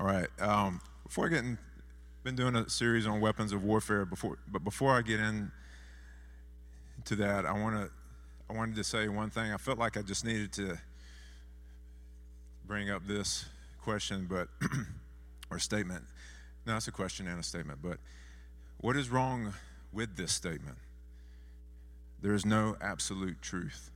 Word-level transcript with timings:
All 0.00 0.06
right. 0.06 0.28
Um, 0.40 0.80
before 1.04 1.26
I 1.26 1.28
get 1.28 1.40
in, 1.40 1.58
been 2.24 2.34
doing 2.34 2.56
a 2.56 2.70
series 2.70 3.06
on 3.06 3.20
weapons 3.20 3.52
of 3.52 3.62
warfare 3.62 4.06
before, 4.06 4.38
but 4.50 4.64
before 4.64 4.96
I 4.96 5.02
get 5.02 5.20
in 5.20 5.52
to 7.04 7.16
that, 7.16 7.44
I 7.44 7.52
want 7.52 7.76
to, 7.76 7.90
I 8.48 8.56
wanted 8.56 8.76
to 8.76 8.84
say 8.84 9.08
one 9.08 9.28
thing. 9.28 9.52
I 9.52 9.58
felt 9.58 9.78
like 9.78 9.98
I 9.98 10.02
just 10.02 10.24
needed 10.24 10.54
to 10.54 10.78
bring 12.66 12.88
up 12.88 13.06
this 13.06 13.44
question, 13.82 14.26
but 14.26 14.48
or 15.50 15.58
statement. 15.58 16.04
No, 16.66 16.76
it's 16.76 16.88
a 16.88 16.92
question 16.92 17.28
and 17.28 17.38
a 17.38 17.42
statement. 17.42 17.80
But 17.82 17.98
what 18.78 18.96
is 18.96 19.10
wrong 19.10 19.52
with 19.92 20.16
this 20.16 20.32
statement? 20.32 20.78
There 22.22 22.32
is 22.32 22.46
no 22.46 22.74
absolute 22.80 23.42
truth. 23.42 23.90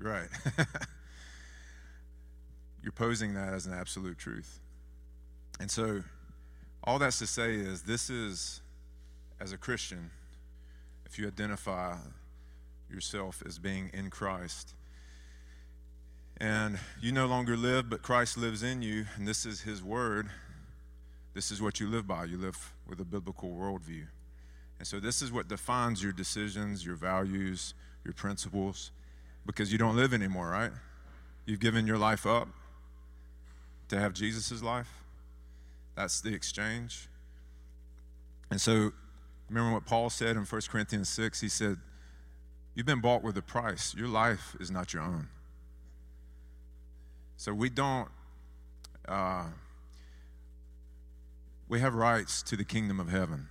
Right. 0.00 0.28
You're 2.84 2.92
posing 2.92 3.32
that 3.32 3.54
as 3.54 3.64
an 3.64 3.72
absolute 3.72 4.18
truth. 4.18 4.60
And 5.58 5.70
so, 5.70 6.04
all 6.84 6.98
that's 6.98 7.18
to 7.20 7.26
say 7.26 7.54
is 7.54 7.80
this 7.80 8.10
is, 8.10 8.60
as 9.40 9.52
a 9.52 9.56
Christian, 9.56 10.10
if 11.06 11.18
you 11.18 11.26
identify 11.26 11.96
yourself 12.90 13.42
as 13.46 13.58
being 13.58 13.90
in 13.94 14.10
Christ, 14.10 14.74
and 16.36 16.78
you 17.00 17.10
no 17.10 17.24
longer 17.24 17.56
live, 17.56 17.88
but 17.88 18.02
Christ 18.02 18.36
lives 18.36 18.62
in 18.62 18.82
you, 18.82 19.06
and 19.16 19.26
this 19.26 19.46
is 19.46 19.62
His 19.62 19.82
Word, 19.82 20.28
this 21.32 21.50
is 21.50 21.62
what 21.62 21.80
you 21.80 21.88
live 21.88 22.06
by. 22.06 22.26
You 22.26 22.36
live 22.36 22.74
with 22.86 23.00
a 23.00 23.04
biblical 23.04 23.48
worldview. 23.48 24.08
And 24.78 24.86
so, 24.86 25.00
this 25.00 25.22
is 25.22 25.32
what 25.32 25.48
defines 25.48 26.02
your 26.02 26.12
decisions, 26.12 26.84
your 26.84 26.96
values, 26.96 27.72
your 28.04 28.12
principles, 28.12 28.90
because 29.46 29.72
you 29.72 29.78
don't 29.78 29.96
live 29.96 30.12
anymore, 30.12 30.50
right? 30.50 30.72
You've 31.46 31.60
given 31.60 31.86
your 31.86 31.96
life 31.96 32.26
up 32.26 32.48
to 33.88 33.98
have 33.98 34.12
Jesus' 34.12 34.62
life. 34.62 35.04
That's 35.94 36.20
the 36.20 36.34
exchange. 36.34 37.08
And 38.50 38.60
so, 38.60 38.92
remember 39.48 39.72
what 39.72 39.86
Paul 39.86 40.10
said 40.10 40.36
in 40.36 40.44
1 40.44 40.60
Corinthians 40.68 41.08
6? 41.08 41.40
He 41.40 41.48
said, 41.48 41.78
You've 42.74 42.86
been 42.86 43.00
bought 43.00 43.22
with 43.22 43.36
a 43.36 43.42
price. 43.42 43.94
Your 43.96 44.08
life 44.08 44.56
is 44.58 44.70
not 44.70 44.92
your 44.92 45.02
own. 45.02 45.28
So, 47.36 47.54
we 47.54 47.68
don't, 47.70 48.08
uh, 49.06 49.44
we 51.68 51.80
have 51.80 51.94
rights 51.94 52.42
to 52.44 52.56
the 52.56 52.64
kingdom 52.64 53.00
of 53.00 53.08
heaven. 53.08 53.48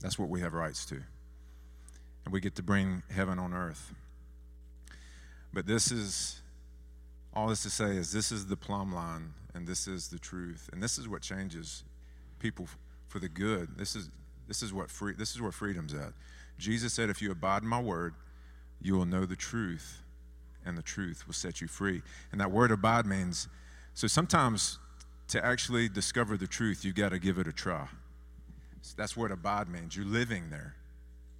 That's 0.00 0.18
what 0.18 0.28
we 0.28 0.40
have 0.40 0.52
rights 0.52 0.84
to. 0.86 0.96
And 2.24 2.32
we 2.32 2.40
get 2.40 2.54
to 2.56 2.62
bring 2.62 3.02
heaven 3.10 3.38
on 3.38 3.52
earth. 3.52 3.94
But 5.52 5.66
this 5.66 5.90
is 5.90 6.42
all 7.34 7.48
this 7.48 7.62
to 7.64 7.70
say 7.70 7.96
is 7.96 8.12
this 8.12 8.30
is 8.30 8.46
the 8.46 8.56
plumb 8.56 8.94
line 8.94 9.34
and 9.54 9.66
this 9.66 9.86
is 9.86 10.08
the 10.08 10.18
truth. 10.18 10.70
And 10.72 10.82
this 10.82 10.98
is 10.98 11.08
what 11.08 11.22
changes 11.22 11.84
people 12.38 12.66
for 13.08 13.18
the 13.18 13.28
good. 13.28 13.76
This 13.76 13.96
is 13.96 14.10
this 14.46 14.62
is 14.62 14.72
what 14.72 14.90
free 14.90 15.14
this 15.14 15.32
is 15.34 15.40
where 15.40 15.52
freedom's 15.52 15.94
at. 15.94 16.12
Jesus 16.58 16.92
said 16.92 17.10
if 17.10 17.20
you 17.20 17.30
abide 17.30 17.62
in 17.62 17.68
my 17.68 17.80
word 17.80 18.14
you 18.80 18.94
will 18.94 19.06
know 19.06 19.24
the 19.24 19.36
truth 19.36 20.02
and 20.64 20.78
the 20.78 20.82
truth 20.82 21.26
will 21.26 21.34
set 21.34 21.60
you 21.60 21.66
free. 21.66 22.02
And 22.30 22.40
that 22.40 22.50
word 22.50 22.70
abide 22.70 23.06
means 23.06 23.48
so 23.94 24.06
sometimes 24.06 24.78
to 25.28 25.44
actually 25.44 25.88
discover 25.88 26.36
the 26.36 26.46
truth 26.46 26.84
you 26.84 26.92
got 26.92 27.10
to 27.10 27.18
give 27.18 27.38
it 27.38 27.48
a 27.48 27.52
try. 27.52 27.88
So 28.82 28.94
that's 28.96 29.16
what 29.16 29.32
abide 29.32 29.68
means. 29.68 29.96
You're 29.96 30.04
living 30.04 30.50
there. 30.50 30.74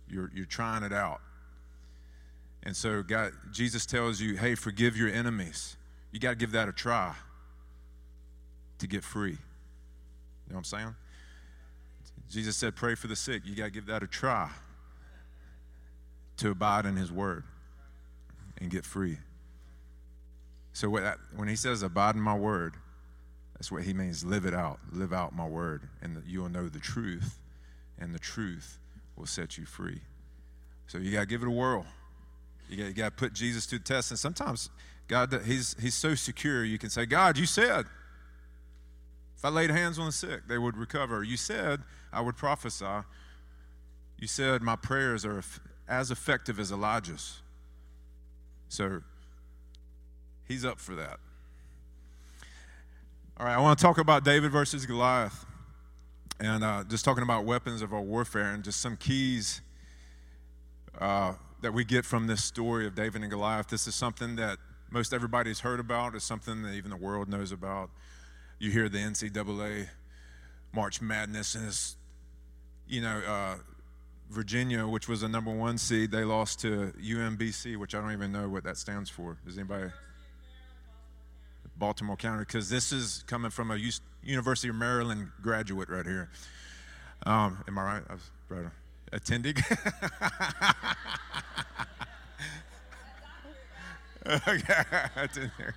You're, 0.08 0.30
you're 0.34 0.46
trying 0.46 0.82
it 0.82 0.92
out. 0.92 1.20
And 2.62 2.74
so 2.74 3.02
God, 3.02 3.32
jesus 3.52 3.86
tells 3.86 4.20
you 4.20 4.36
hey 4.36 4.56
forgive 4.56 4.96
your 4.96 5.10
enemies 5.10 5.76
you 6.14 6.20
got 6.20 6.30
to 6.30 6.36
give 6.36 6.52
that 6.52 6.68
a 6.68 6.72
try 6.72 7.12
to 8.78 8.86
get 8.86 9.02
free. 9.02 9.32
You 9.32 9.36
know 10.50 10.54
what 10.54 10.58
I'm 10.58 10.64
saying? 10.64 10.94
Jesus 12.30 12.56
said, 12.56 12.76
Pray 12.76 12.94
for 12.94 13.08
the 13.08 13.16
sick. 13.16 13.42
You 13.44 13.56
got 13.56 13.64
to 13.64 13.70
give 13.70 13.86
that 13.86 14.05
a 14.05 14.06
try 14.06 14.48
to 16.36 16.50
abide 16.52 16.86
in 16.86 16.94
His 16.94 17.11
word 17.11 17.42
and 18.58 18.70
get 18.70 18.84
free. 18.84 19.18
So 20.72 20.89
when 20.89 21.48
he 21.48 21.56
says 21.56 21.83
abide 21.83 22.14
in 22.14 22.20
my 22.20 22.36
word, 22.36 22.74
that's 23.55 23.72
what 23.72 23.83
he 23.83 23.92
means 23.92 24.24
live 24.24 24.44
it 24.44 24.55
out. 24.55 24.78
Live 24.92 25.12
out 25.12 25.34
my 25.34 25.46
word, 25.46 25.89
and 26.00 26.22
you 26.27 26.42
will 26.42 26.48
know 26.48 26.68
the 26.68 26.78
truth, 26.78 27.40
and 27.98 28.14
the 28.14 28.18
truth 28.20 28.78
will 29.16 29.27
set 29.27 29.58
you 29.58 29.66
free. 29.66 30.00
So 30.86 30.98
you 30.98 31.10
got 31.10 31.20
to 31.20 31.27
give 31.27 31.42
it 31.42 31.48
a 31.48 31.50
whirl. 31.50 31.86
You 32.68 32.92
got, 32.92 33.05
to 33.05 33.10
put 33.10 33.33
Jesus 33.33 33.66
to 33.66 33.78
the 33.78 33.84
test. 33.84 34.10
And 34.10 34.18
sometimes 34.18 34.70
God, 35.06 35.42
he's, 35.44 35.76
he's 35.80 35.94
so 35.94 36.14
secure, 36.14 36.64
you 36.64 36.78
can 36.78 36.90
say, 36.90 37.04
God, 37.06 37.36
you 37.36 37.46
said, 37.46 37.86
if 39.36 39.44
I 39.44 39.48
laid 39.50 39.70
hands 39.70 39.98
on 39.98 40.06
the 40.06 40.12
sick, 40.12 40.48
they 40.48 40.56
would 40.56 40.76
recover. 40.76 41.22
You 41.22 41.36
said, 41.36 41.82
I 42.12 42.22
would 42.22 42.36
prophesy. 42.36 43.04
You 44.18 44.26
said, 44.26 44.62
my 44.62 44.76
prayers 44.76 45.26
are 45.26 45.42
as 45.86 46.10
effective 46.10 46.58
as 46.58 46.72
Elijah's. 46.72 47.42
So 48.68 49.02
he's 50.48 50.64
up 50.64 50.80
for 50.80 50.94
that. 50.94 51.18
All 53.36 53.46
right, 53.46 53.54
I 53.54 53.60
want 53.60 53.78
to 53.78 53.82
talk 53.82 53.98
about 53.98 54.24
David 54.24 54.50
versus 54.50 54.86
Goliath. 54.86 55.44
And 56.40 56.64
uh, 56.64 56.84
just 56.88 57.04
talking 57.04 57.22
about 57.22 57.44
weapons 57.44 57.82
of 57.82 57.92
our 57.92 58.00
warfare 58.00 58.50
and 58.50 58.64
just 58.64 58.80
some 58.80 58.96
keys 58.96 59.60
uh, 60.98 61.34
that 61.60 61.74
we 61.74 61.84
get 61.84 62.04
from 62.04 62.26
this 62.26 62.42
story 62.42 62.86
of 62.86 62.94
David 62.94 63.22
and 63.22 63.30
Goliath. 63.30 63.68
This 63.68 63.86
is 63.86 63.94
something 63.94 64.36
that 64.36 64.58
most 64.94 65.12
everybody's 65.12 65.60
heard 65.60 65.80
about. 65.80 66.14
It's 66.14 66.24
something 66.24 66.62
that 66.62 66.72
even 66.74 66.90
the 66.90 66.96
world 66.96 67.28
knows 67.28 67.50
about. 67.50 67.90
You 68.60 68.70
hear 68.70 68.88
the 68.88 68.98
NCAA 68.98 69.88
March 70.72 71.02
Madness, 71.02 71.56
and 71.56 71.66
it's, 71.66 71.96
you 72.86 73.00
know, 73.02 73.20
uh, 73.27 73.56
Virginia, 74.30 74.86
which 74.86 75.08
was 75.08 75.24
a 75.24 75.28
number 75.28 75.50
one 75.50 75.78
seed, 75.78 76.12
they 76.12 76.22
lost 76.24 76.60
to 76.60 76.92
UMBC, 77.02 77.77
which 77.77 77.94
I 77.94 78.00
don't 78.00 78.12
even 78.12 78.30
know 78.33 78.48
what 78.48 78.64
that 78.64 78.77
stands 78.78 79.10
for. 79.10 79.36
Does 79.44 79.58
anybody? 79.58 79.90
Baltimore 81.77 82.16
County, 82.16 82.44
because 82.44 82.70
this 82.70 82.92
is 82.92 83.24
coming 83.27 83.50
from 83.50 83.72
a 83.72 83.78
University 84.22 84.68
of 84.68 84.77
Maryland 84.77 85.30
graduate 85.42 85.88
right 85.88 86.06
here. 86.06 86.30
Um, 87.27 87.64
am 87.66 87.77
I 87.78 87.83
right? 87.83 88.02
I 88.08 88.12
was 88.12 88.30
right. 88.48 88.66
Attending. 89.12 89.56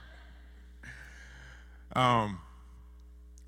um, 1.93 2.39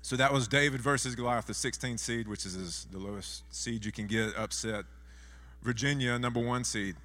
so 0.02 0.16
that 0.16 0.32
was 0.32 0.48
David 0.48 0.80
versus 0.80 1.14
Goliath, 1.14 1.46
the 1.46 1.52
16th 1.52 2.00
seed, 2.00 2.28
which 2.28 2.44
is 2.44 2.86
the 2.90 2.98
lowest 2.98 3.44
seed 3.54 3.84
you 3.84 3.92
can 3.92 4.06
get, 4.06 4.36
upset 4.36 4.84
Virginia, 5.62 6.18
number 6.18 6.40
one 6.40 6.64
seed. 6.64 6.96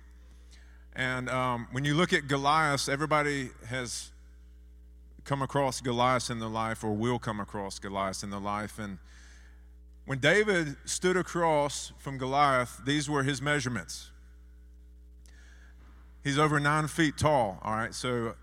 And 0.95 1.29
um, 1.29 1.67
when 1.72 1.84
you 1.84 1.94
look 1.94 2.13
at 2.13 2.28
Goliath, 2.28 2.88
everybody 2.88 3.50
has 3.67 4.11
come 5.25 5.41
across 5.41 5.81
Goliath 5.81 6.29
in 6.29 6.39
their 6.39 6.50
life 6.50 6.84
or 6.84 6.94
will 6.94 7.19
come 7.19 7.39
across 7.39 7.79
Goliath 7.79 8.23
in 8.23 8.29
their 8.29 8.39
life. 8.39 8.79
And 8.79 9.00
when 10.05 10.19
David 10.19 10.78
stood 10.85 11.17
across 11.17 11.91
from 11.97 12.17
Goliath, 12.17 12.79
these 12.85 13.09
were 13.09 13.23
his 13.23 13.41
measurements. 13.41 14.11
He's 16.25 16.39
over 16.39 16.59
nine 16.59 16.87
feet 16.87 17.19
tall, 17.19 17.59
all 17.61 17.75
right? 17.75 17.93
So 17.93 18.33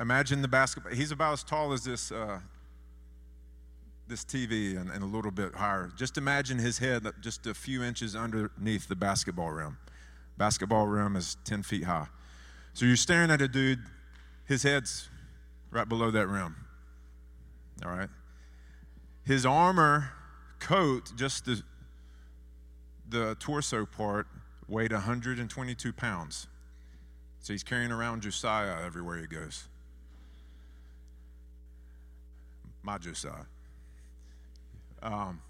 imagine 0.00 0.40
the 0.40 0.48
basketball. 0.48 0.94
He's 0.94 1.12
about 1.12 1.34
as 1.34 1.44
tall 1.44 1.74
as 1.74 1.84
this, 1.84 2.10
uh, 2.10 2.40
this 4.08 4.24
TV 4.24 4.80
and, 4.80 4.90
and, 4.90 5.02
a 5.02 5.06
little 5.06 5.30
bit 5.30 5.54
higher. 5.54 5.92
Just 5.94 6.16
imagine 6.16 6.58
his 6.58 6.78
head 6.78 7.06
just 7.20 7.46
a 7.46 7.52
few 7.52 7.82
inches 7.82 8.16
underneath 8.16 8.88
the 8.88 8.96
basketball 8.96 9.50
rim. 9.50 9.76
Basketball 10.38 10.86
rim 10.86 11.14
is 11.14 11.36
10 11.44 11.62
feet 11.62 11.84
high. 11.84 12.06
So 12.72 12.86
you're 12.86 12.96
staring 12.96 13.30
at 13.30 13.42
a 13.42 13.48
dude, 13.48 13.80
his 14.46 14.62
head's 14.62 15.10
right 15.70 15.86
below 15.86 16.10
that 16.10 16.26
rim. 16.26 16.56
All 17.84 17.90
right? 17.90 18.08
His 19.24 19.44
armor 19.44 20.08
coat, 20.58 21.12
just 21.16 21.44
the, 21.44 21.62
the 23.10 23.36
torso 23.38 23.84
part, 23.84 24.26
weighed 24.68 24.92
122 24.92 25.92
pounds. 25.92 26.46
So 27.40 27.52
he's 27.52 27.62
carrying 27.62 27.92
around 27.92 28.22
Josiah 28.22 28.84
everywhere 28.84 29.18
he 29.18 29.26
goes. 29.26 29.68
My 32.82 32.98
Josiah. 32.98 33.46
Um, 35.02 35.40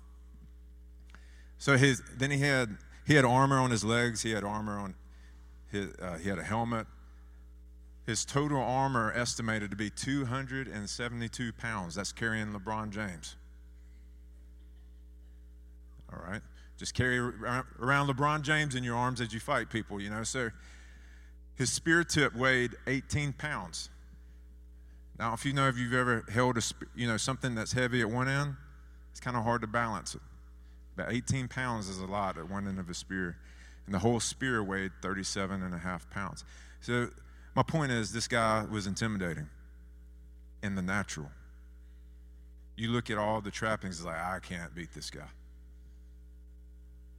so 1.59 1.77
his 1.77 2.03
then 2.17 2.31
he 2.31 2.39
had 2.39 2.77
he 3.07 3.15
had 3.15 3.25
armor 3.25 3.59
on 3.59 3.71
his 3.71 3.85
legs. 3.85 4.23
He 4.23 4.33
had 4.33 4.45
armor 4.45 4.79
on 4.79 4.95
his 5.71 5.95
uh, 6.01 6.19
he 6.19 6.29
had 6.29 6.39
a 6.39 6.45
helmet. 6.45 6.87
His 8.05 8.25
total 8.25 8.61
armor 8.61 9.13
estimated 9.13 9.71
to 9.71 9.77
be 9.77 9.91
272 9.91 11.53
pounds. 11.55 11.97
That's 11.97 12.13
carrying 12.13 12.53
LeBron 12.53 12.91
James. 12.91 13.35
All 16.13 16.21
right. 16.25 16.43
Just 16.77 16.95
carry 16.95 17.19
around 17.19 18.09
LeBron 18.09 18.43
James 18.43 18.75
in 18.75 18.85
your 18.85 18.97
arms 18.97 19.21
as 19.21 19.33
you 19.33 19.41
fight 19.41 19.71
people, 19.71 20.01
you 20.01 20.11
know. 20.11 20.23
So 20.25 20.51
his 21.55 21.73
spear 21.73 22.05
tip 22.05 22.35
weighed 22.35 22.73
18 22.87 23.33
pounds. 23.33 23.89
Now, 25.19 25.33
if 25.33 25.47
you 25.47 25.55
know 25.55 25.69
if 25.69 25.79
you've 25.79 25.95
ever 25.95 26.25
held 26.31 26.59
a 26.59 26.63
you 26.95 27.07
know 27.07 27.17
something 27.17 27.55
that's 27.55 27.73
heavy 27.73 28.03
at 28.03 28.11
one 28.11 28.29
end, 28.29 28.57
it's 29.11 29.21
kind 29.21 29.37
of 29.37 29.45
hard 29.45 29.63
to 29.63 29.67
balance 29.67 30.15
it. 30.15 30.21
About 30.95 31.13
18 31.13 31.49
pounds 31.49 31.89
is 31.89 31.99
a 31.99 32.07
lot 32.07 32.37
at 32.37 32.51
one 32.51 32.69
end 32.69 32.79
of 32.79 32.91
a 32.91 32.95
spear, 32.95 33.39
and 33.87 33.95
the 33.95 33.99
whole 33.99 34.21
spear 34.21 34.63
weighed 34.63 34.93
37 35.01 35.63
and 35.63 35.75
a 35.75 35.79
half 35.79 36.09
pounds. 36.11 36.45
So 36.81 37.09
my 37.55 37.63
point 37.63 37.93
is, 37.93 38.13
this 38.13 38.29
guy 38.29 38.67
was 38.71 38.87
intimidating 38.87 39.49
in 40.63 40.75
the 40.75 40.83
natural. 40.83 41.31
You 42.77 42.91
look 42.91 43.09
at 43.09 43.17
all 43.17 43.41
the 43.41 43.51
trappings, 43.51 44.05
like 44.05 44.17
I 44.17 44.39
can't 44.41 44.75
beat 44.75 44.93
this 44.93 45.09
guy. 45.09 45.29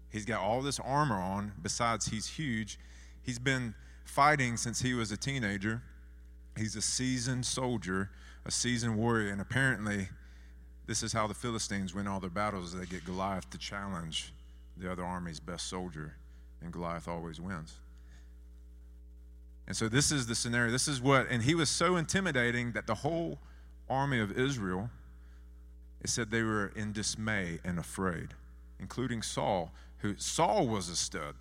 He's 0.09 0.25
got 0.25 0.41
all 0.41 0.61
this 0.61 0.79
armor 0.79 1.15
on. 1.15 1.53
Besides, 1.61 2.07
he's 2.07 2.27
huge. 2.27 2.79
He's 3.21 3.39
been 3.39 3.75
fighting 4.05 4.57
since 4.57 4.81
he 4.81 4.93
was 4.93 5.11
a 5.11 5.17
teenager. 5.17 5.81
He's 6.57 6.75
a 6.75 6.81
seasoned 6.81 7.45
soldier, 7.45 8.09
a 8.45 8.51
seasoned 8.51 8.97
warrior, 8.97 9.31
and 9.31 9.41
apparently, 9.41 10.09
this 10.87 11.03
is 11.03 11.13
how 11.13 11.27
the 11.27 11.33
Philistines 11.33 11.93
win 11.93 12.07
all 12.07 12.19
their 12.19 12.29
battles. 12.29 12.73
They 12.73 12.85
get 12.85 13.05
Goliath 13.05 13.49
to 13.51 13.57
challenge 13.57 14.33
the 14.77 14.91
other 14.91 15.03
army's 15.03 15.39
best 15.39 15.67
soldier, 15.67 16.15
and 16.61 16.71
Goliath 16.71 17.07
always 17.07 17.39
wins. 17.39 17.75
And 19.67 19.75
so 19.75 19.89
this 19.89 20.11
is 20.11 20.27
the 20.27 20.35
scenario. 20.35 20.71
This 20.71 20.87
is 20.87 21.01
what, 21.01 21.27
and 21.29 21.43
he 21.43 21.53
was 21.53 21.69
so 21.69 21.97
intimidating 21.97 22.71
that 22.71 22.87
the 22.87 22.95
whole 22.95 23.39
army 23.89 24.19
of 24.19 24.31
Israel, 24.31 24.89
it 26.01 26.09
said 26.09 26.31
they 26.31 26.43
were 26.43 26.71
in 26.75 26.93
dismay 26.93 27.59
and 27.65 27.77
afraid, 27.77 28.29
including 28.79 29.21
Saul, 29.21 29.73
who 29.99 30.15
Saul 30.17 30.67
was 30.67 30.89
a 30.89 30.95
stud. 30.95 31.35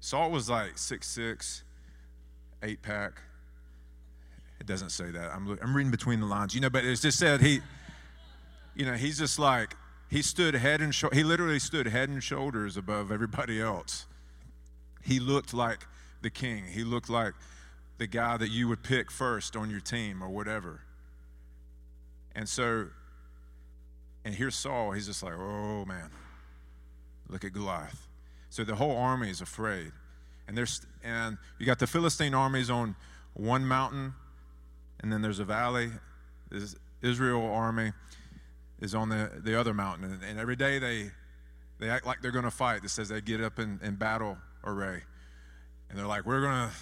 Saul 0.00 0.30
was 0.30 0.48
like 0.48 0.78
six 0.78 1.08
six, 1.08 1.64
eight 2.62 2.82
pack. 2.82 3.22
It 4.60 4.66
doesn't 4.66 4.90
say 4.90 5.10
that. 5.10 5.32
I'm, 5.32 5.58
I'm 5.62 5.76
reading 5.76 5.90
between 5.90 6.20
the 6.20 6.26
lines, 6.26 6.54
you 6.54 6.60
know, 6.60 6.70
but 6.70 6.84
it's 6.84 7.00
just 7.00 7.18
said 7.18 7.40
he, 7.40 7.60
you 8.74 8.84
know, 8.84 8.94
he's 8.94 9.18
just 9.18 9.38
like, 9.38 9.76
he 10.10 10.22
stood 10.22 10.54
head 10.54 10.80
and 10.80 10.94
he 11.12 11.22
literally 11.22 11.58
stood 11.58 11.86
head 11.86 12.08
and 12.08 12.22
shoulders 12.22 12.76
above 12.76 13.12
everybody 13.12 13.60
else. 13.60 14.06
He 15.02 15.20
looked 15.20 15.54
like 15.54 15.86
the 16.22 16.30
king. 16.30 16.64
He 16.64 16.82
looked 16.82 17.08
like 17.08 17.34
the 17.98 18.06
guy 18.06 18.36
that 18.36 18.50
you 18.50 18.68
would 18.68 18.82
pick 18.82 19.10
first 19.10 19.54
on 19.54 19.70
your 19.70 19.80
team 19.80 20.22
or 20.22 20.28
whatever. 20.28 20.80
And 22.34 22.48
so, 22.48 22.88
and 24.24 24.34
here's 24.34 24.54
Saul. 24.54 24.92
He's 24.92 25.06
just 25.06 25.22
like, 25.22 25.34
oh 25.36 25.84
man, 25.84 26.10
look 27.28 27.44
at 27.44 27.52
Goliath. 27.52 28.06
So 28.50 28.64
the 28.64 28.74
whole 28.74 28.96
army 28.96 29.30
is 29.30 29.40
afraid. 29.40 29.92
And 30.46 30.56
there's 30.56 30.80
and 31.04 31.36
you 31.58 31.66
got 31.66 31.78
the 31.78 31.86
Philistine 31.86 32.34
armies 32.34 32.70
on 32.70 32.96
one 33.34 33.66
mountain, 33.66 34.14
and 35.00 35.12
then 35.12 35.22
there's 35.22 35.38
a 35.38 35.44
valley. 35.44 35.90
This 36.50 36.74
Israel 37.02 37.44
army 37.44 37.92
is 38.80 38.94
on 38.94 39.08
the, 39.08 39.30
the 39.44 39.58
other 39.58 39.74
mountain. 39.74 40.10
And, 40.10 40.22
and 40.22 40.38
every 40.38 40.56
day 40.56 40.78
they 40.78 41.10
they 41.78 41.90
act 41.90 42.06
like 42.06 42.22
they're 42.22 42.32
going 42.32 42.44
to 42.44 42.50
fight. 42.50 42.84
It 42.84 42.90
says 42.90 43.08
they 43.08 43.20
get 43.20 43.40
up 43.40 43.58
in, 43.58 43.78
in 43.82 43.94
battle 43.94 44.36
array. 44.64 45.02
And 45.88 45.98
they're 45.98 46.06
like, 46.06 46.26
we're 46.26 46.40
going 46.40 46.68
to 46.68 46.74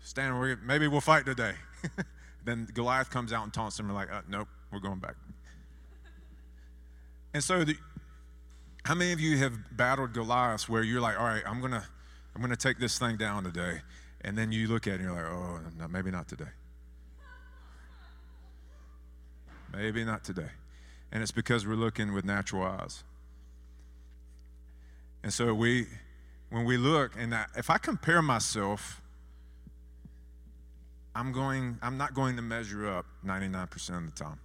stand, 0.00 0.38
we're, 0.38 0.56
maybe 0.56 0.86
we'll 0.86 1.00
fight 1.00 1.24
today. 1.24 1.54
then 2.44 2.68
Goliath 2.74 3.10
comes 3.10 3.32
out 3.32 3.44
and 3.44 3.52
taunts 3.52 3.76
them. 3.76 3.88
We're 3.88 3.94
like, 3.94 4.12
uh, 4.12 4.20
nope, 4.28 4.48
we're 4.70 4.80
going 4.80 4.98
back. 4.98 5.16
and 7.34 7.42
so, 7.42 7.64
the, 7.64 7.76
how 8.88 8.94
many 8.94 9.12
of 9.12 9.20
you 9.20 9.36
have 9.36 9.52
battled 9.76 10.14
Goliath 10.14 10.66
where 10.66 10.82
you're 10.82 11.02
like, 11.02 11.20
all 11.20 11.26
right, 11.26 11.42
I'm 11.44 11.60
going 11.60 11.72
to 11.72 11.84
I'm 12.34 12.48
to 12.48 12.56
take 12.56 12.78
this 12.78 12.98
thing 12.98 13.18
down 13.18 13.44
today. 13.44 13.82
And 14.22 14.38
then 14.38 14.50
you 14.50 14.66
look 14.66 14.86
at 14.86 14.94
it 14.94 15.00
and 15.00 15.04
you're 15.04 15.12
like, 15.12 15.26
oh, 15.30 15.60
no, 15.78 15.88
maybe 15.88 16.10
not 16.10 16.26
today. 16.26 16.48
Maybe 19.74 20.04
not 20.04 20.24
today. 20.24 20.48
And 21.12 21.22
it's 21.22 21.32
because 21.32 21.66
we're 21.66 21.74
looking 21.74 22.14
with 22.14 22.24
natural 22.24 22.62
eyes. 22.62 23.04
And 25.22 25.34
so 25.34 25.52
we, 25.52 25.84
when 26.48 26.64
we 26.64 26.78
look, 26.78 27.12
and 27.18 27.34
I, 27.34 27.44
if 27.58 27.68
I 27.68 27.76
compare 27.76 28.22
myself, 28.22 29.02
I'm 31.14 31.30
going, 31.30 31.78
I'm 31.82 31.98
not 31.98 32.14
going 32.14 32.36
to 32.36 32.42
measure 32.42 32.88
up 32.88 33.04
99% 33.22 33.98
of 33.98 34.06
the 34.06 34.24
time. 34.24 34.40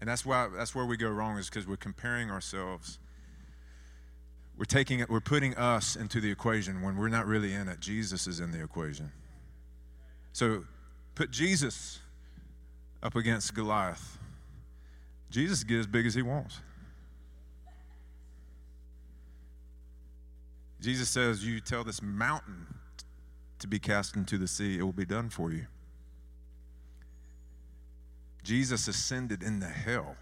And 0.00 0.08
that's 0.08 0.24
why 0.24 0.48
that's 0.56 0.74
where 0.74 0.86
we 0.86 0.96
go 0.96 1.08
wrong 1.08 1.38
is 1.38 1.48
because 1.48 1.66
we're 1.66 1.76
comparing 1.76 2.30
ourselves. 2.30 2.98
We're 4.56 4.64
taking 4.64 5.00
it, 5.00 5.08
we're 5.08 5.20
putting 5.20 5.56
us 5.56 5.96
into 5.96 6.20
the 6.20 6.30
equation 6.30 6.82
when 6.82 6.96
we're 6.96 7.08
not 7.08 7.26
really 7.26 7.52
in 7.52 7.68
it. 7.68 7.80
Jesus 7.80 8.26
is 8.26 8.40
in 8.40 8.50
the 8.50 8.62
equation. 8.62 9.12
So 10.32 10.64
put 11.14 11.30
Jesus 11.30 12.00
up 13.02 13.14
against 13.16 13.54
Goliath. 13.54 14.18
Jesus 15.30 15.62
get 15.62 15.78
as 15.78 15.86
big 15.86 16.06
as 16.06 16.14
he 16.14 16.22
wants. 16.22 16.60
Jesus 20.80 21.08
says, 21.08 21.44
You 21.44 21.60
tell 21.60 21.84
this 21.84 22.00
mountain 22.02 22.66
to 23.58 23.66
be 23.66 23.78
cast 23.78 24.16
into 24.16 24.38
the 24.38 24.46
sea, 24.46 24.78
it 24.78 24.82
will 24.82 24.92
be 24.92 25.04
done 25.04 25.28
for 25.28 25.52
you. 25.52 25.66
Jesus 28.48 28.88
ascended 28.88 29.42
into 29.42 29.66
hell 29.66 30.16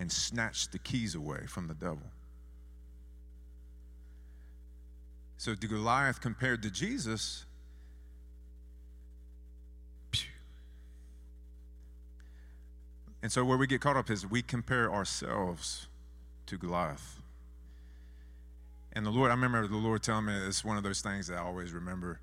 and 0.00 0.10
snatched 0.10 0.72
the 0.72 0.80
keys 0.80 1.14
away 1.14 1.46
from 1.46 1.68
the 1.68 1.74
devil. 1.74 2.10
So, 5.36 5.54
to 5.54 5.66
Goliath 5.68 6.20
compared 6.20 6.60
to 6.64 6.72
Jesus, 6.72 7.44
and 13.22 13.30
so 13.30 13.44
where 13.44 13.56
we 13.56 13.68
get 13.68 13.80
caught 13.80 13.96
up 13.96 14.10
is 14.10 14.26
we 14.26 14.42
compare 14.42 14.92
ourselves 14.92 15.86
to 16.46 16.58
Goliath. 16.58 17.22
And 18.92 19.06
the 19.06 19.10
Lord, 19.10 19.30
I 19.30 19.34
remember 19.34 19.68
the 19.68 19.76
Lord 19.76 20.02
telling 20.02 20.24
me 20.24 20.34
it's 20.34 20.64
one 20.64 20.76
of 20.76 20.82
those 20.82 21.00
things 21.00 21.28
that 21.28 21.38
I 21.38 21.42
always 21.42 21.70
remember 21.70 22.18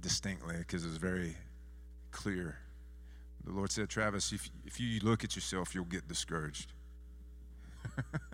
distinctly 0.00 0.56
because 0.56 0.86
it's 0.86 0.96
very 0.96 1.36
clear. 2.10 2.59
The 3.44 3.52
Lord 3.52 3.72
said, 3.72 3.88
Travis, 3.88 4.32
if, 4.32 4.50
if 4.66 4.78
you 4.78 5.00
look 5.00 5.24
at 5.24 5.34
yourself, 5.34 5.74
you'll 5.74 5.84
get 5.84 6.06
discouraged. 6.08 6.72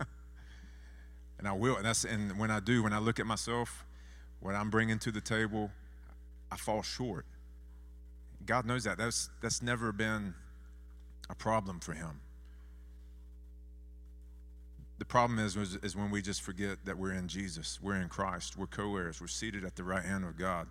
and 1.38 1.46
I 1.46 1.52
will. 1.52 1.76
And, 1.76 1.84
that's, 1.84 2.04
and 2.04 2.38
when 2.38 2.50
I 2.50 2.60
do, 2.60 2.82
when 2.82 2.92
I 2.92 2.98
look 2.98 3.20
at 3.20 3.26
myself, 3.26 3.84
what 4.40 4.54
I'm 4.54 4.70
bringing 4.70 4.98
to 5.00 5.12
the 5.12 5.20
table, 5.20 5.70
I 6.50 6.56
fall 6.56 6.82
short. 6.82 7.24
God 8.44 8.66
knows 8.66 8.84
that. 8.84 8.98
That's, 8.98 9.30
that's 9.40 9.62
never 9.62 9.92
been 9.92 10.34
a 11.30 11.34
problem 11.34 11.80
for 11.80 11.92
Him. 11.92 12.20
The 14.98 15.04
problem 15.04 15.38
is, 15.38 15.56
is, 15.56 15.76
is 15.76 15.94
when 15.94 16.10
we 16.10 16.22
just 16.22 16.42
forget 16.42 16.78
that 16.84 16.96
we're 16.96 17.12
in 17.12 17.28
Jesus, 17.28 17.78
we're 17.82 18.00
in 18.00 18.08
Christ, 18.08 18.56
we're 18.56 18.66
co 18.66 18.96
heirs, 18.96 19.20
we're 19.20 19.26
seated 19.26 19.64
at 19.64 19.76
the 19.76 19.84
right 19.84 20.04
hand 20.04 20.24
of 20.24 20.38
God. 20.38 20.68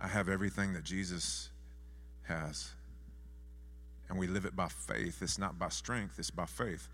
I 0.00 0.08
have 0.08 0.28
everything 0.28 0.74
that 0.74 0.84
Jesus 0.84 1.50
has. 2.24 2.72
And 4.08 4.18
we 4.18 4.26
live 4.26 4.44
it 4.44 4.54
by 4.54 4.68
faith. 4.68 5.22
It's 5.22 5.38
not 5.38 5.58
by 5.58 5.68
strength, 5.68 6.18
it's 6.18 6.30
by 6.30 6.46
faith. 6.46 6.88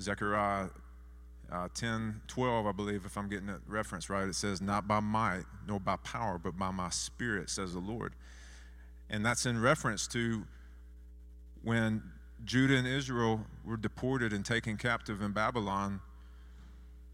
Zechariah 0.00 0.68
uh, 1.52 1.68
10 1.74 2.22
12, 2.26 2.66
I 2.66 2.72
believe, 2.72 3.04
if 3.04 3.16
I'm 3.16 3.28
getting 3.28 3.46
that 3.46 3.60
reference 3.66 4.08
right, 4.08 4.26
it 4.26 4.34
says, 4.34 4.60
Not 4.60 4.88
by 4.88 5.00
might 5.00 5.44
nor 5.66 5.78
by 5.78 5.96
power, 5.96 6.38
but 6.38 6.58
by 6.58 6.70
my 6.70 6.90
spirit, 6.90 7.50
says 7.50 7.74
the 7.74 7.80
Lord. 7.80 8.14
And 9.10 9.24
that's 9.24 9.46
in 9.46 9.60
reference 9.60 10.06
to 10.08 10.44
when 11.62 12.02
Judah 12.44 12.76
and 12.76 12.86
Israel 12.86 13.46
were 13.64 13.76
deported 13.76 14.32
and 14.32 14.44
taken 14.44 14.76
captive 14.76 15.22
in 15.22 15.32
Babylon, 15.32 16.00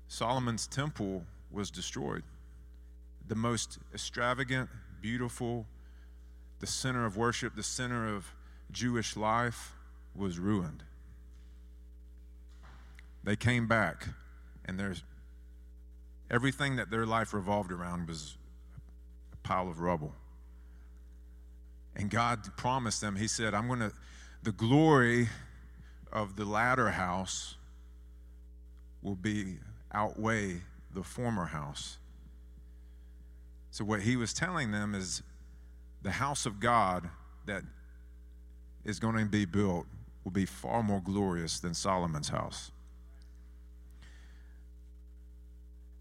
Solomon's 0.08 0.66
temple 0.66 1.24
was 1.50 1.70
destroyed. 1.70 2.22
The 3.28 3.34
most 3.34 3.78
extravagant, 3.92 4.68
beautiful, 5.00 5.66
the 6.58 6.66
center 6.66 7.04
of 7.04 7.16
worship, 7.16 7.54
the 7.54 7.62
center 7.62 8.12
of 8.12 8.32
Jewish 8.72 9.16
life 9.16 9.72
was 10.14 10.38
ruined. 10.38 10.82
They 13.22 13.36
came 13.36 13.68
back, 13.68 14.08
and 14.64 14.78
there's 14.78 15.02
everything 16.30 16.76
that 16.76 16.90
their 16.90 17.06
life 17.06 17.34
revolved 17.34 17.72
around 17.72 18.08
was 18.08 18.36
a 19.32 19.36
pile 19.46 19.68
of 19.68 19.80
rubble. 19.80 20.14
And 21.94 22.08
God 22.08 22.56
promised 22.56 23.00
them, 23.00 23.16
He 23.16 23.28
said, 23.28 23.52
I'm 23.52 23.66
going 23.66 23.80
to 23.80 23.92
the 24.42 24.52
glory 24.52 25.28
of 26.12 26.36
the 26.36 26.44
latter 26.44 26.90
house 26.90 27.56
will 29.02 29.16
be 29.16 29.56
outweigh 29.92 30.62
the 30.94 31.02
former 31.02 31.46
house. 31.46 31.98
So 33.70 33.84
what 33.84 34.00
he 34.00 34.16
was 34.16 34.32
telling 34.32 34.72
them 34.72 34.94
is 34.94 35.22
the 36.02 36.10
house 36.10 36.46
of 36.46 36.58
God 36.58 37.08
that 37.46 37.62
is 38.84 38.98
going 38.98 39.16
to 39.16 39.24
be 39.24 39.44
built 39.44 39.86
will 40.24 40.30
be 40.30 40.46
far 40.46 40.82
more 40.82 41.00
glorious 41.00 41.60
than 41.60 41.74
Solomon's 41.74 42.28
house. 42.28 42.70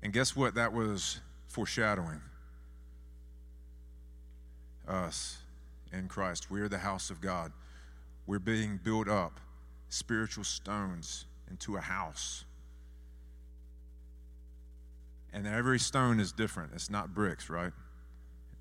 And 0.02 0.14
guess 0.14 0.36
what 0.36 0.56
that 0.56 0.74
was 0.74 1.20
foreshadowing? 1.48 2.22
us 4.90 5.38
in 5.94 6.08
Christ. 6.08 6.50
We 6.52 6.62
are 6.62 6.68
the 6.68 6.80
house 6.80 7.10
of 7.10 7.22
God. 7.22 7.52
We're 8.26 8.40
being 8.40 8.80
built 8.84 9.08
up, 9.08 9.40
spiritual 9.90 10.44
stones, 10.44 11.26
into 11.50 11.78
a 11.78 11.82
house. 11.82 12.46
And 15.32 15.48
every 15.48 15.80
stone 15.80 16.20
is 16.20 16.32
different. 16.32 16.72
It's 16.74 16.90
not 16.90 17.14
bricks, 17.14 17.50
right? 17.50 17.72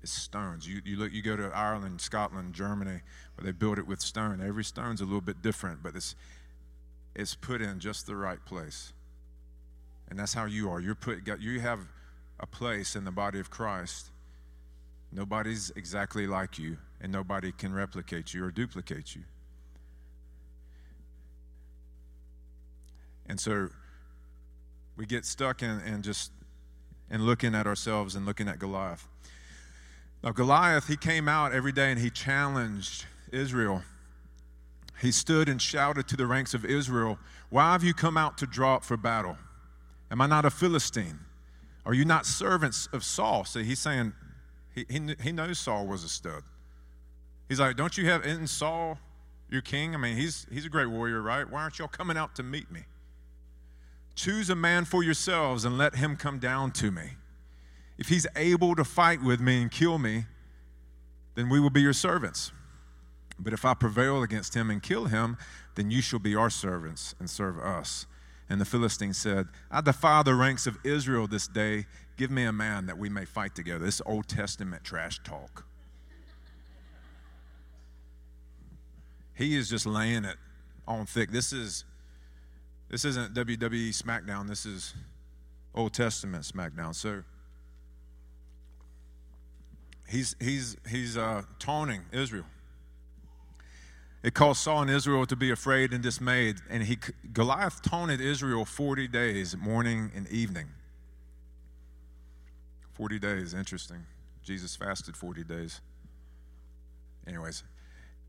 It's 0.01 0.11
stones. 0.11 0.67
You, 0.67 0.81
you 0.85 0.97
look, 0.97 1.11
you 1.11 1.21
go 1.21 1.35
to 1.35 1.51
Ireland, 1.53 1.99
Scotland, 1.99 2.53
Germany, 2.53 3.01
where 3.35 3.45
they 3.45 3.51
build 3.51 3.77
it 3.77 3.87
with 3.87 3.99
stone. 3.99 4.41
Every 4.45 4.63
stone's 4.63 5.01
a 5.01 5.05
little 5.05 5.21
bit 5.21 5.41
different, 5.41 5.83
but 5.83 5.95
it's 5.95 6.15
it's 7.15 7.35
put 7.35 7.61
in 7.61 7.79
just 7.79 8.07
the 8.07 8.15
right 8.15 8.43
place. 8.45 8.93
And 10.09 10.17
that's 10.17 10.33
how 10.33 10.45
you 10.45 10.69
are. 10.69 10.79
You're 10.79 10.95
put. 10.95 11.27
You 11.39 11.59
have 11.59 11.79
a 12.39 12.47
place 12.47 12.95
in 12.95 13.03
the 13.03 13.11
body 13.11 13.39
of 13.39 13.49
Christ. 13.49 14.09
Nobody's 15.11 15.71
exactly 15.75 16.27
like 16.27 16.57
you, 16.57 16.77
and 17.01 17.11
nobody 17.11 17.51
can 17.51 17.73
replicate 17.73 18.33
you 18.33 18.45
or 18.45 18.51
duplicate 18.51 19.15
you. 19.15 19.23
And 23.25 23.39
so 23.39 23.69
we 24.95 25.05
get 25.05 25.25
stuck 25.25 25.61
in, 25.61 25.81
in 25.81 26.01
just 26.01 26.31
in 27.09 27.25
looking 27.25 27.55
at 27.55 27.67
ourselves 27.67 28.15
and 28.15 28.25
looking 28.25 28.47
at 28.47 28.59
Goliath. 28.59 29.07
Now, 30.23 30.31
Goliath, 30.31 30.87
he 30.87 30.97
came 30.97 31.27
out 31.27 31.53
every 31.53 31.71
day 31.71 31.91
and 31.91 31.99
he 31.99 32.09
challenged 32.09 33.05
Israel. 33.31 33.83
He 35.01 35.11
stood 35.11 35.47
and 35.47 35.61
shouted 35.61 36.07
to 36.09 36.17
the 36.17 36.27
ranks 36.27 36.53
of 36.53 36.65
Israel, 36.65 37.17
Why 37.49 37.71
have 37.71 37.83
you 37.83 37.93
come 37.93 38.17
out 38.17 38.37
to 38.39 38.45
draw 38.45 38.75
up 38.75 38.83
for 38.83 38.97
battle? 38.97 39.37
Am 40.11 40.19
I 40.21 40.27
not 40.27 40.43
a 40.43 40.49
Philistine? 40.49 41.19
Are 41.85 41.93
you 41.93 42.03
not 42.03 42.25
servants 42.25 42.89
of 42.91 43.03
Saul? 43.03 43.45
See, 43.45 43.63
he's 43.63 43.79
saying, 43.79 44.13
he, 44.75 44.85
he, 44.89 45.15
he 45.23 45.31
knows 45.31 45.57
Saul 45.57 45.87
was 45.87 46.03
a 46.03 46.09
stud. 46.09 46.43
He's 47.47 47.59
like, 47.59 47.77
Don't 47.77 47.97
you 47.97 48.07
have, 48.07 48.25
isn't 48.25 48.47
Saul 48.47 48.99
your 49.49 49.61
king? 49.61 49.95
I 49.95 49.97
mean, 49.97 50.17
he's, 50.17 50.45
he's 50.51 50.65
a 50.65 50.69
great 50.69 50.87
warrior, 50.87 51.21
right? 51.21 51.49
Why 51.49 51.61
aren't 51.61 51.79
y'all 51.79 51.87
coming 51.87 52.17
out 52.17 52.35
to 52.35 52.43
meet 52.43 52.69
me? 52.69 52.81
Choose 54.15 54.49
a 54.49 54.55
man 54.55 54.83
for 54.83 55.01
yourselves 55.01 55.63
and 55.63 55.77
let 55.77 55.95
him 55.95 56.17
come 56.17 56.39
down 56.39 56.71
to 56.71 56.91
me. 56.91 57.11
If 57.99 58.07
he's 58.07 58.25
able 58.37 58.75
to 58.75 58.85
fight 58.85 59.21
with 59.21 59.41
me 59.41 59.61
and 59.61 59.69
kill 59.69 59.99
me, 59.99 60.23
then 61.35 61.49
we 61.49 61.59
will 61.59 61.69
be 61.69 61.81
your 61.81 61.93
servants. 61.93 62.53
But 63.37 63.51
if 63.51 63.65
I 63.65 63.73
prevail 63.73 64.23
against 64.23 64.55
him 64.55 64.69
and 64.69 64.81
kill 64.81 65.05
him, 65.05 65.37
then 65.75 65.91
you 65.91 66.01
shall 66.01 66.19
be 66.19 66.33
our 66.33 66.49
servants 66.49 67.13
and 67.19 67.29
serve 67.29 67.59
us. 67.59 68.05
And 68.49 68.59
the 68.59 68.65
Philistine 68.65 69.13
said, 69.13 69.49
I 69.69 69.81
defy 69.81 70.23
the 70.23 70.33
ranks 70.33 70.65
of 70.65 70.77
Israel 70.83 71.27
this 71.27 71.47
day. 71.47 71.85
Give 72.15 72.31
me 72.31 72.45
a 72.45 72.53
man 72.53 72.85
that 72.85 72.97
we 72.97 73.09
may 73.09 73.25
fight 73.25 73.53
together. 73.53 73.83
This 73.85 74.01
Old 74.05 74.29
Testament 74.29 74.85
trash 74.85 75.19
talk. 75.23 75.65
He 79.35 79.57
is 79.57 79.69
just 79.69 79.85
laying 79.85 80.23
it 80.23 80.37
on 80.87 81.05
thick. 81.05 81.31
This 81.31 81.53
is 81.53 81.83
this 82.89 83.05
isn't 83.05 83.35
WWE 83.35 83.89
SmackDown. 83.89 84.47
This 84.47 84.65
is 84.65 84.93
Old 85.75 85.93
Testament 85.93 86.43
SmackDown. 86.43 86.95
So 86.95 87.23
he's 90.09 90.35
he's 90.39 90.75
he's 90.89 91.17
uh, 91.17 91.43
taunting 91.59 92.01
Israel. 92.11 92.45
It 94.21 94.33
caused 94.33 94.61
Saul 94.61 94.81
and 94.81 94.91
Israel 94.91 95.25
to 95.25 95.35
be 95.35 95.49
afraid 95.49 95.93
and 95.93 96.03
dismayed, 96.03 96.57
and 96.69 96.83
he 96.83 96.97
Goliath 97.31 97.81
taunted 97.81 98.19
Israel 98.19 98.65
forty 98.65 99.07
days, 99.07 99.55
morning 99.55 100.11
and 100.15 100.27
evening. 100.27 100.67
Forty 102.93 103.19
days, 103.19 103.53
interesting. 103.53 104.05
Jesus 104.43 104.75
fasted 104.75 105.15
forty 105.15 105.43
days. 105.43 105.79
Anyways, 107.27 107.63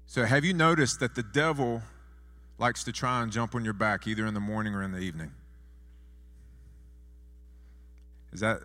so 0.07 0.25
have 0.25 0.45
you 0.45 0.55
noticed 0.55 1.01
that 1.01 1.15
the 1.15 1.23
devil 1.23 1.83
likes 2.59 2.85
to 2.85 2.93
try 2.93 3.23
and 3.23 3.33
jump 3.33 3.55
on 3.55 3.65
your 3.65 3.73
back 3.73 4.07
either 4.07 4.27
in 4.27 4.35
the 4.35 4.41
morning 4.41 4.75
or 4.75 4.83
in 4.83 4.93
the 4.93 4.99
evening? 4.99 5.33
Is 8.33 8.41
that 8.41 8.61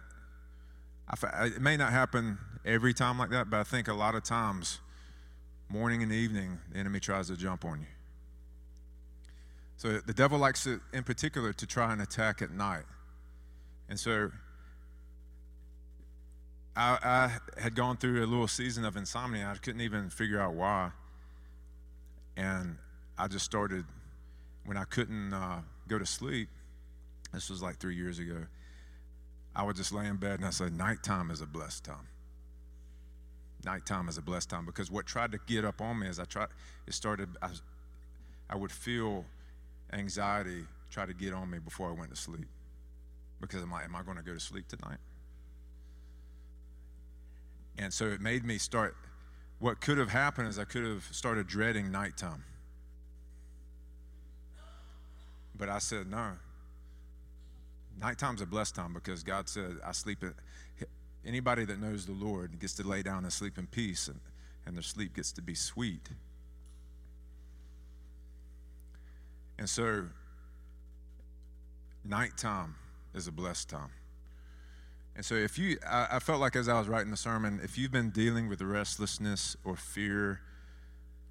it 1.13 1.62
may 1.62 1.77
not 1.77 1.91
happen 1.91 2.38
every 2.65 2.93
time 2.93 3.17
like 3.19 3.29
that, 3.29 3.50
but 3.50 3.59
I 3.59 3.63
think 3.63 3.88
a 3.88 3.93
lot 3.93 4.15
of 4.15 4.24
times, 4.24 4.79
morning 5.69 6.03
and 6.03 6.12
evening, 6.12 6.59
the 6.71 6.79
enemy 6.79 7.00
tries 7.00 7.27
to 7.27 7.38
jump 7.38 7.65
on 7.65 7.81
you. 7.81 7.88
So 9.77 10.00
the 10.00 10.13
devil 10.13 10.39
likes 10.39 10.63
to, 10.63 10.79
in 10.93 11.03
particular, 11.03 11.53
to 11.53 11.67
try 11.67 11.91
and 11.91 12.01
attack 12.01 12.41
at 12.41 12.51
night. 12.51 12.85
And 13.89 14.00
so 14.00 14.31
I, 16.75 16.97
I 17.03 17.62
had 17.62 17.75
gone 17.75 17.97
through 17.97 18.24
a 18.24 18.25
little 18.25 18.47
season 18.47 18.85
of 18.85 18.97
insomnia. 18.97 19.51
I 19.53 19.57
couldn't 19.57 19.81
even 19.81 20.09
figure 20.09 20.39
out 20.39 20.53
why. 20.53 20.91
And 22.38 22.77
I 23.17 23.27
just 23.27 23.45
started, 23.45 23.85
when 24.65 24.77
I 24.77 24.85
couldn't 24.85 25.33
uh, 25.33 25.62
go 25.88 26.00
to 26.00 26.05
sleep, 26.05 26.50
this 27.33 27.50
was 27.50 27.62
like 27.62 27.77
three 27.77 27.95
years 27.95 28.19
ago, 28.19 28.45
I 29.55 29.63
would 29.63 29.75
just 29.75 29.93
lay 29.93 30.05
in 30.07 30.17
bed 30.17 30.39
and 30.39 30.45
I 30.45 30.50
said, 30.50 30.74
nighttime 30.74 31.31
is 31.31 31.41
a 31.41 31.45
blessed 31.45 31.85
time. 31.85 32.07
Nighttime 33.63 34.09
is 34.09 34.17
a 34.17 34.21
blessed 34.21 34.50
time 34.50 34.65
because 34.65 34.91
what 34.91 35.05
tried 35.05 35.31
to 35.31 35.39
get 35.47 35.63
up 35.63 35.81
on 35.81 36.00
me 36.00 36.07
is 36.07 36.19
I 36.19 36.25
tried, 36.25 36.50
it 36.85 36.93
started, 36.93 37.29
I, 37.41 37.50
I 38.50 38.55
would 38.57 38.71
feel 38.71 39.25
anxiety 39.93 40.65
try 40.91 41.05
to 41.05 41.13
get 41.13 41.33
on 41.33 41.50
me 41.50 41.59
before 41.59 41.89
I 41.89 41.91
went 41.93 42.09
to 42.12 42.15
sleep. 42.15 42.47
Because 43.41 43.62
I'm 43.62 43.71
like, 43.71 43.85
am 43.85 43.95
I 43.95 44.03
going 44.03 44.17
to 44.17 44.24
go 44.24 44.33
to 44.33 44.39
sleep 44.39 44.67
tonight? 44.67 44.97
And 47.77 47.93
so 47.93 48.05
it 48.05 48.21
made 48.21 48.45
me 48.45 48.57
start, 48.57 48.95
what 49.59 49.81
could 49.81 49.97
have 49.97 50.09
happened 50.09 50.47
is 50.47 50.59
I 50.59 50.63
could 50.63 50.85
have 50.85 51.07
started 51.12 51.47
dreading 51.47 51.91
nighttime. 51.91 52.43
But 55.57 55.69
I 55.69 55.79
said, 55.79 56.09
no, 56.09 56.33
Nighttime's 57.99 58.41
a 58.41 58.45
blessed 58.45 58.75
time 58.75 58.93
because 58.93 59.23
God 59.23 59.47
said, 59.47 59.77
I 59.85 59.91
sleep 59.91 60.23
in. 60.23 60.33
Anybody 61.25 61.65
that 61.65 61.79
knows 61.79 62.05
the 62.05 62.11
Lord 62.11 62.59
gets 62.59 62.73
to 62.75 62.87
lay 62.87 63.01
down 63.01 63.23
and 63.23 63.33
sleep 63.33 63.57
in 63.57 63.65
peace, 63.67 64.07
and, 64.07 64.19
and 64.65 64.75
their 64.75 64.83
sleep 64.83 65.15
gets 65.15 65.31
to 65.33 65.41
be 65.41 65.55
sweet. 65.55 66.09
And 69.57 69.69
so, 69.69 70.05
nighttime 72.03 72.75
is 73.13 73.27
a 73.27 73.31
blessed 73.31 73.69
time. 73.69 73.89
And 75.15 75.25
so, 75.25 75.35
if 75.35 75.57
you, 75.57 75.77
I, 75.87 76.07
I, 76.11 76.19
felt 76.19 76.41
like 76.41 76.55
as 76.55 76.67
I 76.67 76.77
was 76.77 76.87
writing 76.87 77.09
the 77.09 77.17
sermon, 77.17 77.59
if 77.63 77.77
you've 77.77 77.91
been 77.91 78.09
dealing 78.09 78.49
with 78.49 78.61
restlessness 78.61 79.55
or 79.63 79.75
fear, 79.77 80.41